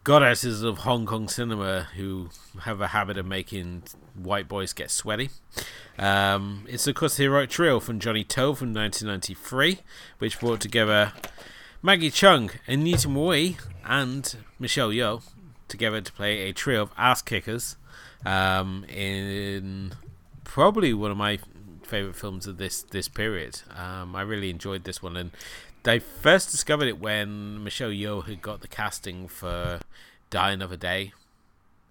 [0.05, 2.31] goddesses of Hong Kong cinema who
[2.63, 3.85] have a habit of making
[4.15, 5.31] white boys get sweaty.
[5.99, 9.79] Um, it's of course the heroic trio from Johnnie To from 1993,
[10.19, 11.13] which brought together
[11.83, 15.23] Maggie Cheung, Anita Mui, and Michelle Yeoh
[15.69, 17.77] together to play a trio of ass kickers
[18.27, 19.93] um, in
[20.45, 21.39] probably one of my
[21.83, 23.63] favorite films of this this period.
[23.77, 25.31] Um, I really enjoyed this one, and
[25.85, 29.81] I first discovered it when Michelle Yeoh had got the casting for
[30.31, 31.13] Die Another Day.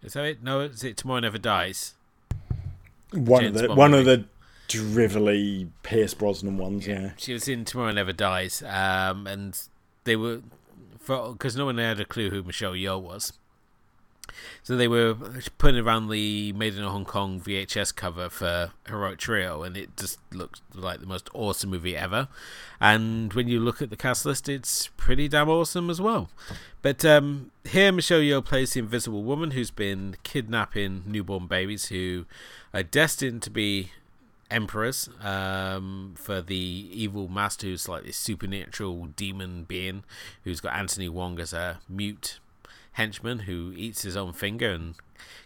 [0.02, 0.44] Is that it?
[0.44, 1.94] No, is it Tomorrow Never Dies?
[3.12, 4.26] One James of the Bond one of the
[4.68, 6.88] drivelly Pierce Brosnan ones.
[6.88, 7.12] Yeah.
[7.18, 9.60] She was in Tomorrow Never Dies, um, and
[10.06, 10.42] they were
[11.08, 13.34] because no one had a clue who Michelle Yeoh was.
[14.64, 15.16] So they were
[15.58, 20.20] putting around the Made in Hong Kong VHS cover for Heroic Trio, and it just
[20.34, 22.28] looks like the most awesome movie ever.
[22.80, 26.30] And when you look at the cast list, it's pretty damn awesome as well.
[26.82, 32.26] But um, here, Michelle Yeoh plays the Invisible Woman who's been kidnapping newborn babies who
[32.74, 33.92] are destined to be
[34.52, 36.56] emperors um, for the
[36.92, 40.04] evil master who's like this supernatural demon being
[40.44, 42.40] who's got Anthony Wong as a mute
[42.94, 44.96] henchman who eats his own finger and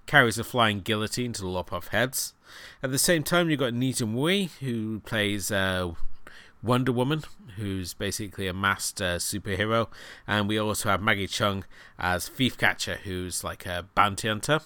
[0.05, 2.33] carries a flying guillotine to lop off heads.
[2.81, 5.91] At the same time, you've got Anita Mui, who plays uh,
[6.63, 7.23] Wonder Woman,
[7.57, 9.87] who's basically a master superhero.
[10.27, 11.63] And we also have Maggie Cheung
[11.99, 14.59] as Thief Catcher, who's like a bounty hunter.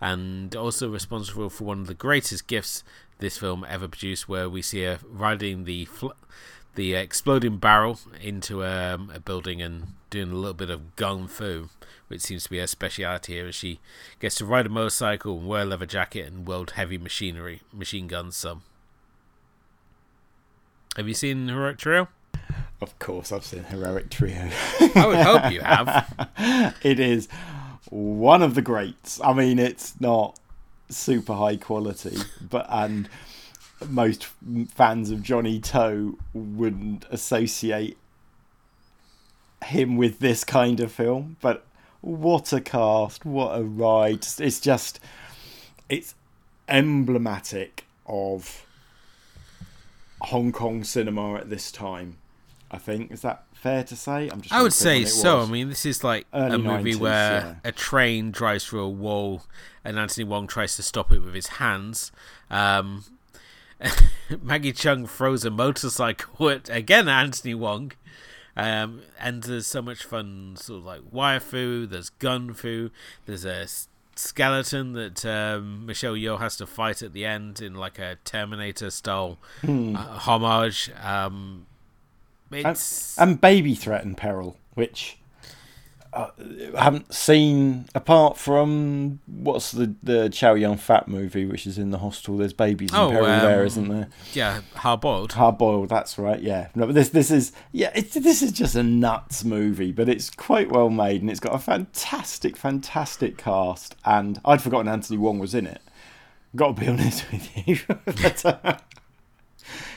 [0.00, 2.82] And also responsible for one of the greatest gifts
[3.18, 6.08] this film ever produced, where we see her riding the fl-
[6.74, 11.68] the exploding barrel into um, a building and doing a little bit of gun fu,
[12.08, 13.48] which seems to be her speciality here.
[13.48, 13.80] As she
[14.20, 18.06] gets to ride a motorcycle and wear a leather jacket and wield heavy machinery, machine
[18.06, 18.36] guns.
[18.36, 18.62] Some.
[20.96, 22.08] Have you seen Heroic Trio?
[22.80, 24.50] Of course, I've seen Heroic Trio.
[24.94, 26.74] I would hope you have.
[26.82, 27.28] it is
[27.88, 29.20] one of the greats.
[29.22, 30.38] I mean, it's not
[30.88, 33.08] super high quality, but and
[33.90, 34.26] most
[34.68, 37.98] fans of Johnnie To wouldn't associate
[39.64, 41.36] him with this kind of film.
[41.40, 41.64] But
[42.00, 43.24] what a cast!
[43.24, 44.26] What a ride!
[44.38, 45.00] It's just
[45.88, 46.14] it's
[46.68, 48.66] emblematic of
[50.22, 52.18] Hong Kong cinema at this time.
[52.70, 54.28] I think is that fair to say?
[54.28, 54.52] I'm just.
[54.52, 55.40] I would say so.
[55.40, 57.54] I mean, this is like Early a movie 90s, where yeah.
[57.64, 59.42] a train drives through a wall,
[59.84, 62.10] and Anthony Wong tries to stop it with his hands.
[62.50, 63.04] Um,
[64.42, 67.92] Maggie Cheung throws a motorcycle at again Anthony Wong.
[68.54, 71.86] Um, and there's so much fun, sort of like wire fu.
[71.86, 72.90] There's gun fu.
[73.24, 73.66] There's a
[74.14, 78.90] skeleton that um, Michelle Yeoh has to fight at the end in like a Terminator
[78.90, 79.96] style Hmm.
[79.96, 80.90] uh, homage.
[81.02, 81.66] Um,
[82.50, 85.16] it's and Baby Threat and Peril, which
[86.14, 86.28] I
[86.76, 91.98] haven't seen apart from what's the the Chow Yun Fat movie, which is in the
[91.98, 92.36] hostel.
[92.36, 94.08] There's babies in Oh, peril there, um, isn't there?
[94.34, 95.32] yeah hard boiled.
[95.32, 96.40] Hard boiled, that's right.
[96.40, 100.08] Yeah, no, but this this is yeah, it's, this is just a nuts movie, but
[100.08, 103.96] it's quite well made and it's got a fantastic, fantastic cast.
[104.04, 105.80] And I'd forgotten Anthony Wong was in it.
[106.54, 107.78] Got to be honest with you.
[108.04, 108.76] but, uh,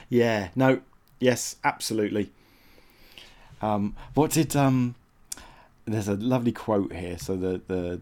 [0.08, 0.80] yeah, no,
[1.20, 2.30] yes, absolutely.
[3.62, 4.96] Um, what did um?
[5.86, 7.18] There's a lovely quote here.
[7.18, 8.02] So the the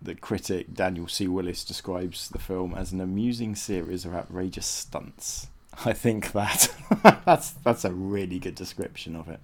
[0.00, 1.26] the critic Daniel C.
[1.26, 5.48] Willis describes the film as an amusing series of outrageous stunts.
[5.84, 6.68] I think that
[7.24, 9.40] that's that's a really good description of it.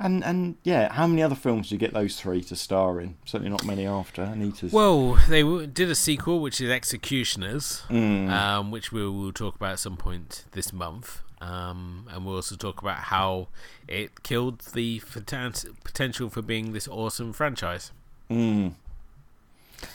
[0.00, 3.16] And and yeah, how many other films do you get those three to star in?
[3.24, 4.22] Certainly not many after.
[4.22, 4.72] Anita's.
[4.72, 8.30] Well, they did a sequel, which is Executioners, Mm.
[8.30, 11.22] um, which we will talk about at some point this month.
[11.40, 13.48] Um, and we'll also talk about how
[13.86, 17.92] it killed the potent- potential for being this awesome franchise.
[18.30, 18.72] Mm.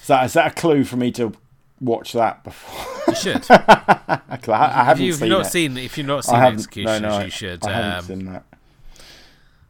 [0.01, 1.33] Is that is that a clue for me to
[1.81, 3.03] watch that before?
[3.09, 3.45] You should.
[3.49, 5.49] I, I haven't if you've seen not it.
[5.49, 7.65] seen, if you've not seen Executioners, no, no, you should.
[7.65, 8.43] I haven't Um, seen that.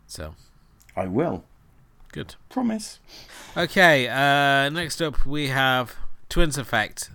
[0.05, 0.35] so
[0.95, 1.43] I will.
[2.11, 2.35] good.
[2.49, 2.99] Promise.
[3.57, 4.07] Okay.
[4.07, 5.95] Uh, next up, we have
[6.29, 7.09] Twins Effect,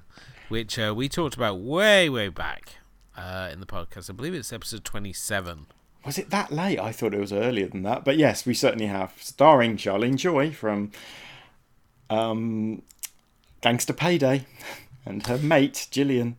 [0.49, 2.78] which uh, we talked about way, way back
[3.19, 4.09] uh, in the podcast.
[4.09, 5.67] I believe it's episode twenty-seven.
[6.07, 6.79] Was it that late?
[6.79, 8.05] I thought it was earlier than that.
[8.05, 9.13] But yes, we certainly have.
[9.19, 10.93] Starring Charlene Choi from
[12.09, 12.83] um,
[13.61, 14.47] Gangster Payday
[15.05, 16.39] and her mate, Gillian.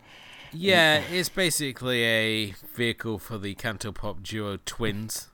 [0.52, 5.28] Yeah, it's basically a vehicle for the Cantopop duo Twins.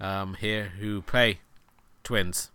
[0.00, 1.40] Um, here who play
[2.04, 2.50] twins.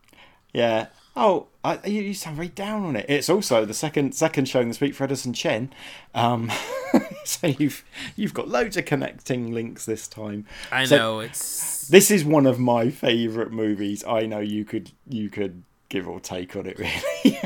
[0.53, 0.87] Yeah.
[1.15, 3.05] Oh, I, you, you sound very down on it.
[3.07, 5.71] It's also the second second showing this week for Edison Chen.
[6.15, 6.51] Um,
[7.25, 7.83] so you've
[8.15, 10.45] you've got loads of connecting links this time.
[10.71, 14.03] I So- know it's This is one of my favourite movies.
[14.05, 16.79] I know you could you could give or take on it
[17.25, 17.39] really.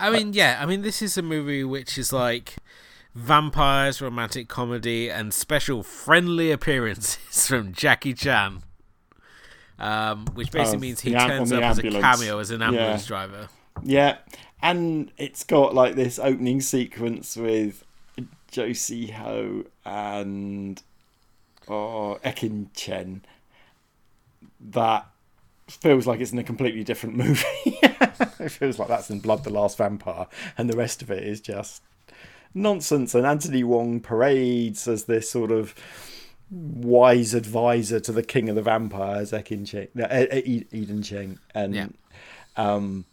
[0.00, 2.56] I mean, yeah, I mean this is a movie which is like
[3.14, 8.62] vampires, romantic comedy, and special friendly appearances from Jackie Chan.
[9.78, 12.60] Um, which basically Oh, means he am- turns up the as a cameo as an
[12.60, 12.66] Yeah.
[12.68, 13.48] ambulance driver.
[13.82, 14.18] Yeah,
[14.62, 17.84] and it's got like this opening sequence with
[18.52, 20.80] Josie Ho and
[21.68, 23.22] oh Ekin Cheng
[24.60, 25.06] that
[25.68, 27.44] feels like it's in a completely different movie.
[27.64, 30.26] it feels like that's in Blood the Last Vampire,
[30.56, 31.82] and the rest of it is just
[32.54, 33.14] nonsense.
[33.14, 35.74] And Anthony Wong parades as this sort of
[36.50, 41.74] wise advisor to the king of the vampires, Ekin Cheng, no, E- Eden Cheng, and
[41.74, 41.86] Yeah.
[42.56, 43.06] um,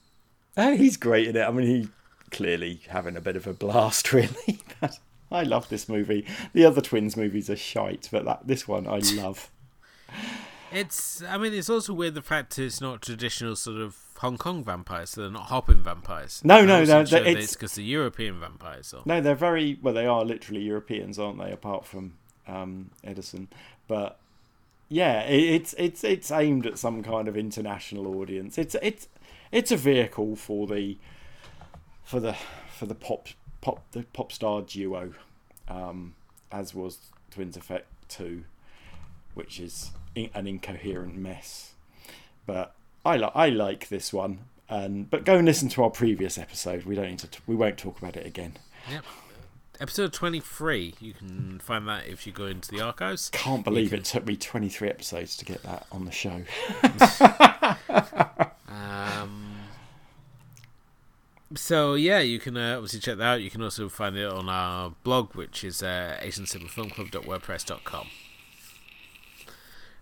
[0.57, 1.43] Uh, he's great in it.
[1.43, 1.87] I mean, he
[2.31, 4.59] clearly having a bit of a blast, really.
[5.31, 6.25] I love this movie.
[6.53, 9.51] The other twins movies are shite, but that this one I love.
[10.71, 11.23] It's.
[11.23, 15.11] I mean, it's also weird the fact it's not traditional sort of Hong Kong vampires.
[15.11, 16.41] So they're not hopping vampires.
[16.43, 17.05] No, no, no.
[17.05, 18.93] sure it's because the European vampires.
[18.93, 19.01] Or...
[19.05, 19.93] No, they're very well.
[19.93, 21.51] They are literally Europeans, aren't they?
[21.51, 22.13] Apart from
[22.47, 23.47] um, Edison,
[23.87, 24.19] but
[24.89, 28.57] yeah, it, it's it's it's aimed at some kind of international audience.
[28.57, 29.07] It's it's
[29.51, 30.97] it's a vehicle for the
[32.03, 32.35] for the
[32.75, 33.27] for the pop
[33.61, 35.13] pop the pop star duo,
[35.67, 36.15] um,
[36.51, 36.97] as was
[37.31, 38.43] Twins Effect Two,
[39.33, 41.73] which is in, an incoherent mess.
[42.45, 42.73] But
[43.05, 46.85] I like I like this one, and but go and listen to our previous episode.
[46.85, 47.27] We don't need to.
[47.27, 48.53] T- we won't talk about it again.
[48.89, 49.03] Yep.
[49.81, 50.95] Episode 23.
[50.99, 53.29] You can find that if you go into the archives.
[53.29, 56.43] Can't believe it took me 23 episodes to get that on the show.
[58.69, 59.45] Um,
[61.59, 63.41] so yeah, you can uh, obviously check that out.
[63.41, 68.07] You can also find it on our blog, which is uh, asiancinemafilmclub.wordpress.com.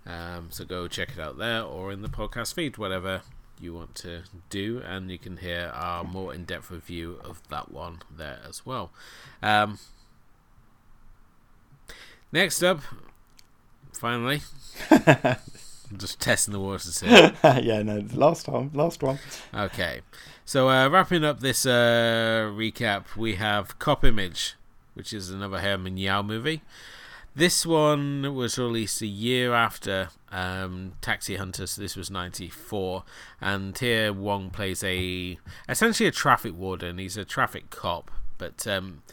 [0.06, 3.24] Um, so go check it out there or in the podcast feed, whatever
[3.60, 8.00] you want to do, and you can hear our more in-depth review of that one
[8.16, 8.92] there as well.
[9.42, 9.80] Um,
[12.32, 12.82] next up,
[13.92, 14.42] finally,
[14.92, 17.34] I'm just testing the waters here.
[17.44, 19.20] yeah, no, last time, last one.
[19.54, 20.02] Okay,
[20.48, 24.56] so uh, wrapping up this uh, recap, we have Cop Image,
[24.94, 26.62] which is another Herman Yau movie.
[27.36, 33.04] This one was released a year after um, Taxi Hunter, so this was '94,
[33.42, 35.38] and here Wong plays a
[35.68, 36.98] essentially a traffic warden.
[36.98, 39.04] He's a traffic cop, but um,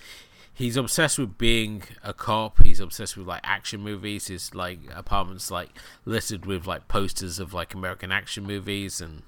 [0.55, 2.65] he's obsessed with being a cop.
[2.65, 4.29] He's obsessed with like action movies.
[4.29, 9.23] His like apartment's like littered with like posters of like American action movies and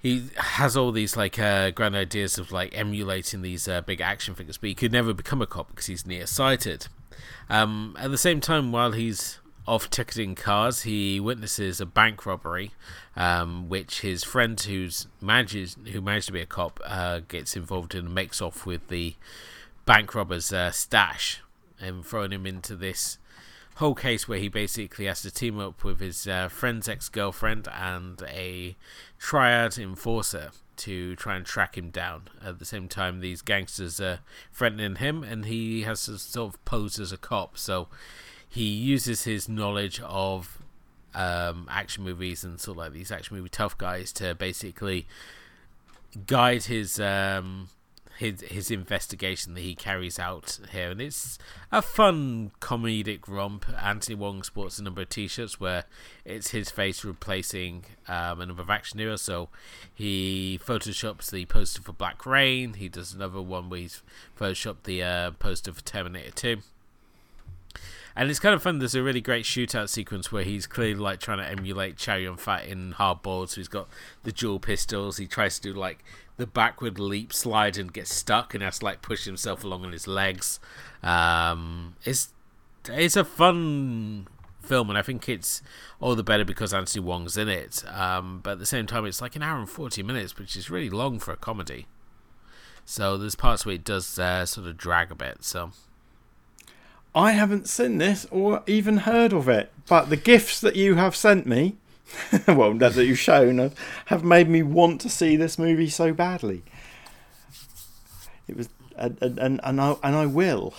[0.00, 4.34] he has all these like uh, grand ideas of like emulating these uh, big action
[4.34, 6.86] figures, but he could never become a cop because he's nearsighted.
[7.50, 12.72] Um, at the same time, while he's off ticketing cars, he witnesses a bank robbery,
[13.14, 17.94] um, which his friend who's manages who managed to be a cop uh, gets involved
[17.94, 19.14] in and makes off with the
[19.84, 21.42] bank robber's uh, stash
[21.78, 23.18] and throwing him into this
[23.80, 28.22] whole case where he basically has to team up with his uh, friend's ex-girlfriend and
[28.28, 28.76] a
[29.18, 32.28] triad enforcer to try and track him down.
[32.44, 34.20] At the same time, these gangsters are
[34.52, 37.56] threatening him, and he has to sort of pose as a cop.
[37.56, 37.88] So
[38.46, 40.58] he uses his knowledge of
[41.14, 45.06] um, action movies and sort of like these action movie tough guys to basically
[46.26, 47.68] guide his um,
[48.20, 51.38] his his investigation that he carries out here, and it's
[51.72, 53.64] a fun comedic romp.
[53.82, 55.84] Anthony Wong sports a number of T-shirts where
[56.26, 59.22] it's his face replacing um, a number of action heroes.
[59.22, 59.48] So
[59.94, 62.74] he photoshops the poster for Black Rain.
[62.74, 64.02] He does another one where he's
[64.38, 66.58] photoshopped the uh, poster for Terminator Two.
[68.14, 68.80] And it's kind of fun.
[68.80, 72.36] There's a really great shootout sequence where he's clearly like trying to emulate Chow Yun
[72.36, 73.50] Fat in Hard Boiled.
[73.50, 73.88] So he's got
[74.24, 75.16] the dual pistols.
[75.16, 76.04] He tries to do like
[76.40, 79.92] the backward leap slide and gets stuck and has to like push himself along on
[79.92, 80.58] his legs.
[81.02, 82.32] Um, it's
[82.88, 84.26] it's a fun
[84.62, 85.62] film, and I think it's
[86.00, 87.84] all the better because Anthony Wong's in it.
[87.86, 90.70] Um, but at the same time, it's like an hour and forty minutes, which is
[90.70, 91.86] really long for a comedy.
[92.86, 95.44] So there's parts where it does uh, sort of drag a bit.
[95.44, 95.72] So
[97.14, 101.14] I haven't seen this or even heard of it, but the gifts that you have
[101.14, 101.76] sent me,
[102.48, 103.72] well, that you've shown,
[104.06, 106.62] have made me want to see this movie so badly.
[108.48, 110.74] It was, and and and I and I will.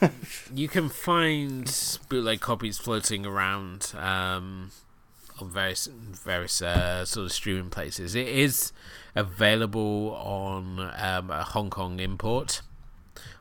[0.54, 4.70] you can find bootleg copies floating around um,
[5.40, 8.14] on various various uh, sort of streaming places.
[8.14, 8.72] It is
[9.14, 12.62] available on um, a Hong Kong import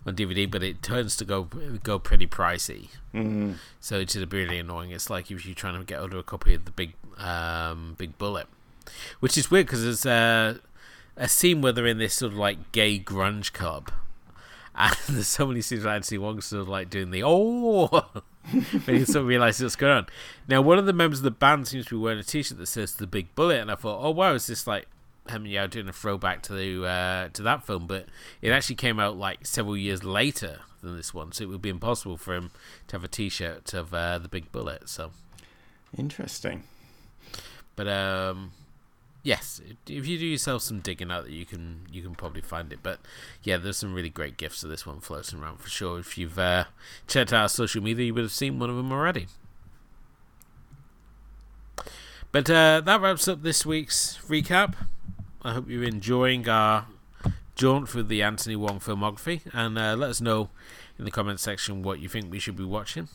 [0.05, 1.43] on DVD, but it turns to go
[1.83, 2.89] go pretty pricey.
[3.13, 3.55] Mm.
[3.79, 4.91] So it's just really annoying.
[4.91, 7.95] It's like if you're trying to get hold of a copy of the big um,
[7.97, 8.47] big bullet,
[9.19, 10.59] which is weird because there's a
[11.17, 13.91] a scene where they're in this sort of like gay grunge club,
[14.75, 18.05] and there's so many scenes where Anthony Wong sort of like doing the oh.
[18.85, 20.07] when you sort of realise what's going on.
[20.47, 22.65] Now, one of the members of the band seems to be wearing a T-shirt that
[22.65, 24.87] says "The Big Bullet," and I thought, "Oh wow, is this like
[25.29, 28.05] Herman Yau doing a throwback to the uh, to that film, but
[28.41, 31.69] it actually came out like several years later than this one, so it would be
[31.69, 32.51] impossible for him
[32.87, 34.89] to have a T-shirt of uh, the Big Bullet.
[34.89, 35.11] So
[35.97, 36.63] interesting.
[37.79, 38.51] But um,
[39.23, 42.79] yes, if you do yourself some digging out, you can you can probably find it.
[42.83, 42.99] But
[43.41, 45.97] yeah, there's some really great gifts of this one floating around for sure.
[45.97, 46.65] If you've uh,
[47.07, 49.27] checked out our social media, you would have seen one of them already.
[52.33, 54.73] But uh, that wraps up this week's recap.
[55.41, 56.87] I hope you're enjoying our
[57.55, 60.49] jaunt through the Anthony Wong filmography, and uh, let us know
[60.97, 63.07] in the comment section what you think we should be watching.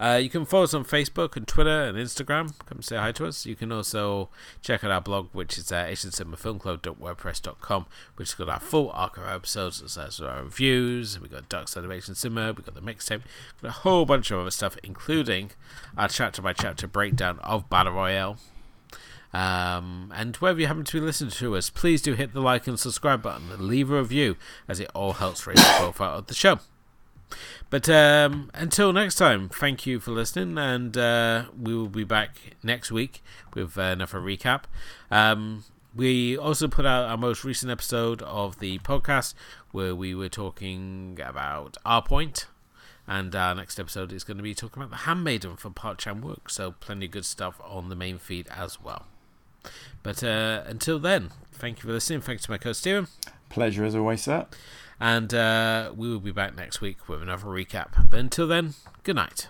[0.00, 2.52] Uh, you can follow us on Facebook and Twitter and Instagram.
[2.66, 3.46] Come say hi to us.
[3.46, 4.28] You can also
[4.60, 7.86] check out our blog, which is at asiancinema.filmclub.wordpress.com,
[8.16, 11.20] which has got our full archive of episodes, as well as our reviews.
[11.20, 13.22] We've got Dark Side of Asian Cinema, we've got the mixtape,
[13.54, 15.52] we've got a whole bunch of other stuff, including
[15.96, 18.38] our chapter by chapter breakdown of Battle Royale.
[19.32, 22.68] Um, and wherever you happen to be listening to us, please do hit the like
[22.68, 24.36] and subscribe button and leave a review,
[24.68, 26.60] as it all helps raise the profile of the show.
[27.70, 32.56] But um, until next time, thank you for listening, and uh, we will be back
[32.62, 33.22] next week
[33.54, 34.64] with uh, another recap.
[35.10, 35.64] Um,
[35.94, 39.34] we also put out our most recent episode of the podcast
[39.70, 42.46] where we were talking about our point,
[43.06, 46.22] and our next episode is going to be talking about the Handmaiden for Park Chan
[46.22, 46.50] Wook.
[46.50, 49.06] So plenty of good stuff on the main feed as well.
[50.02, 52.20] But uh, until then, thank you for listening.
[52.20, 53.08] Thanks to my co Steven.
[53.48, 54.46] Pleasure as always, sir.
[55.00, 58.08] And uh, we will be back next week with another recap.
[58.10, 59.48] But until then, good night.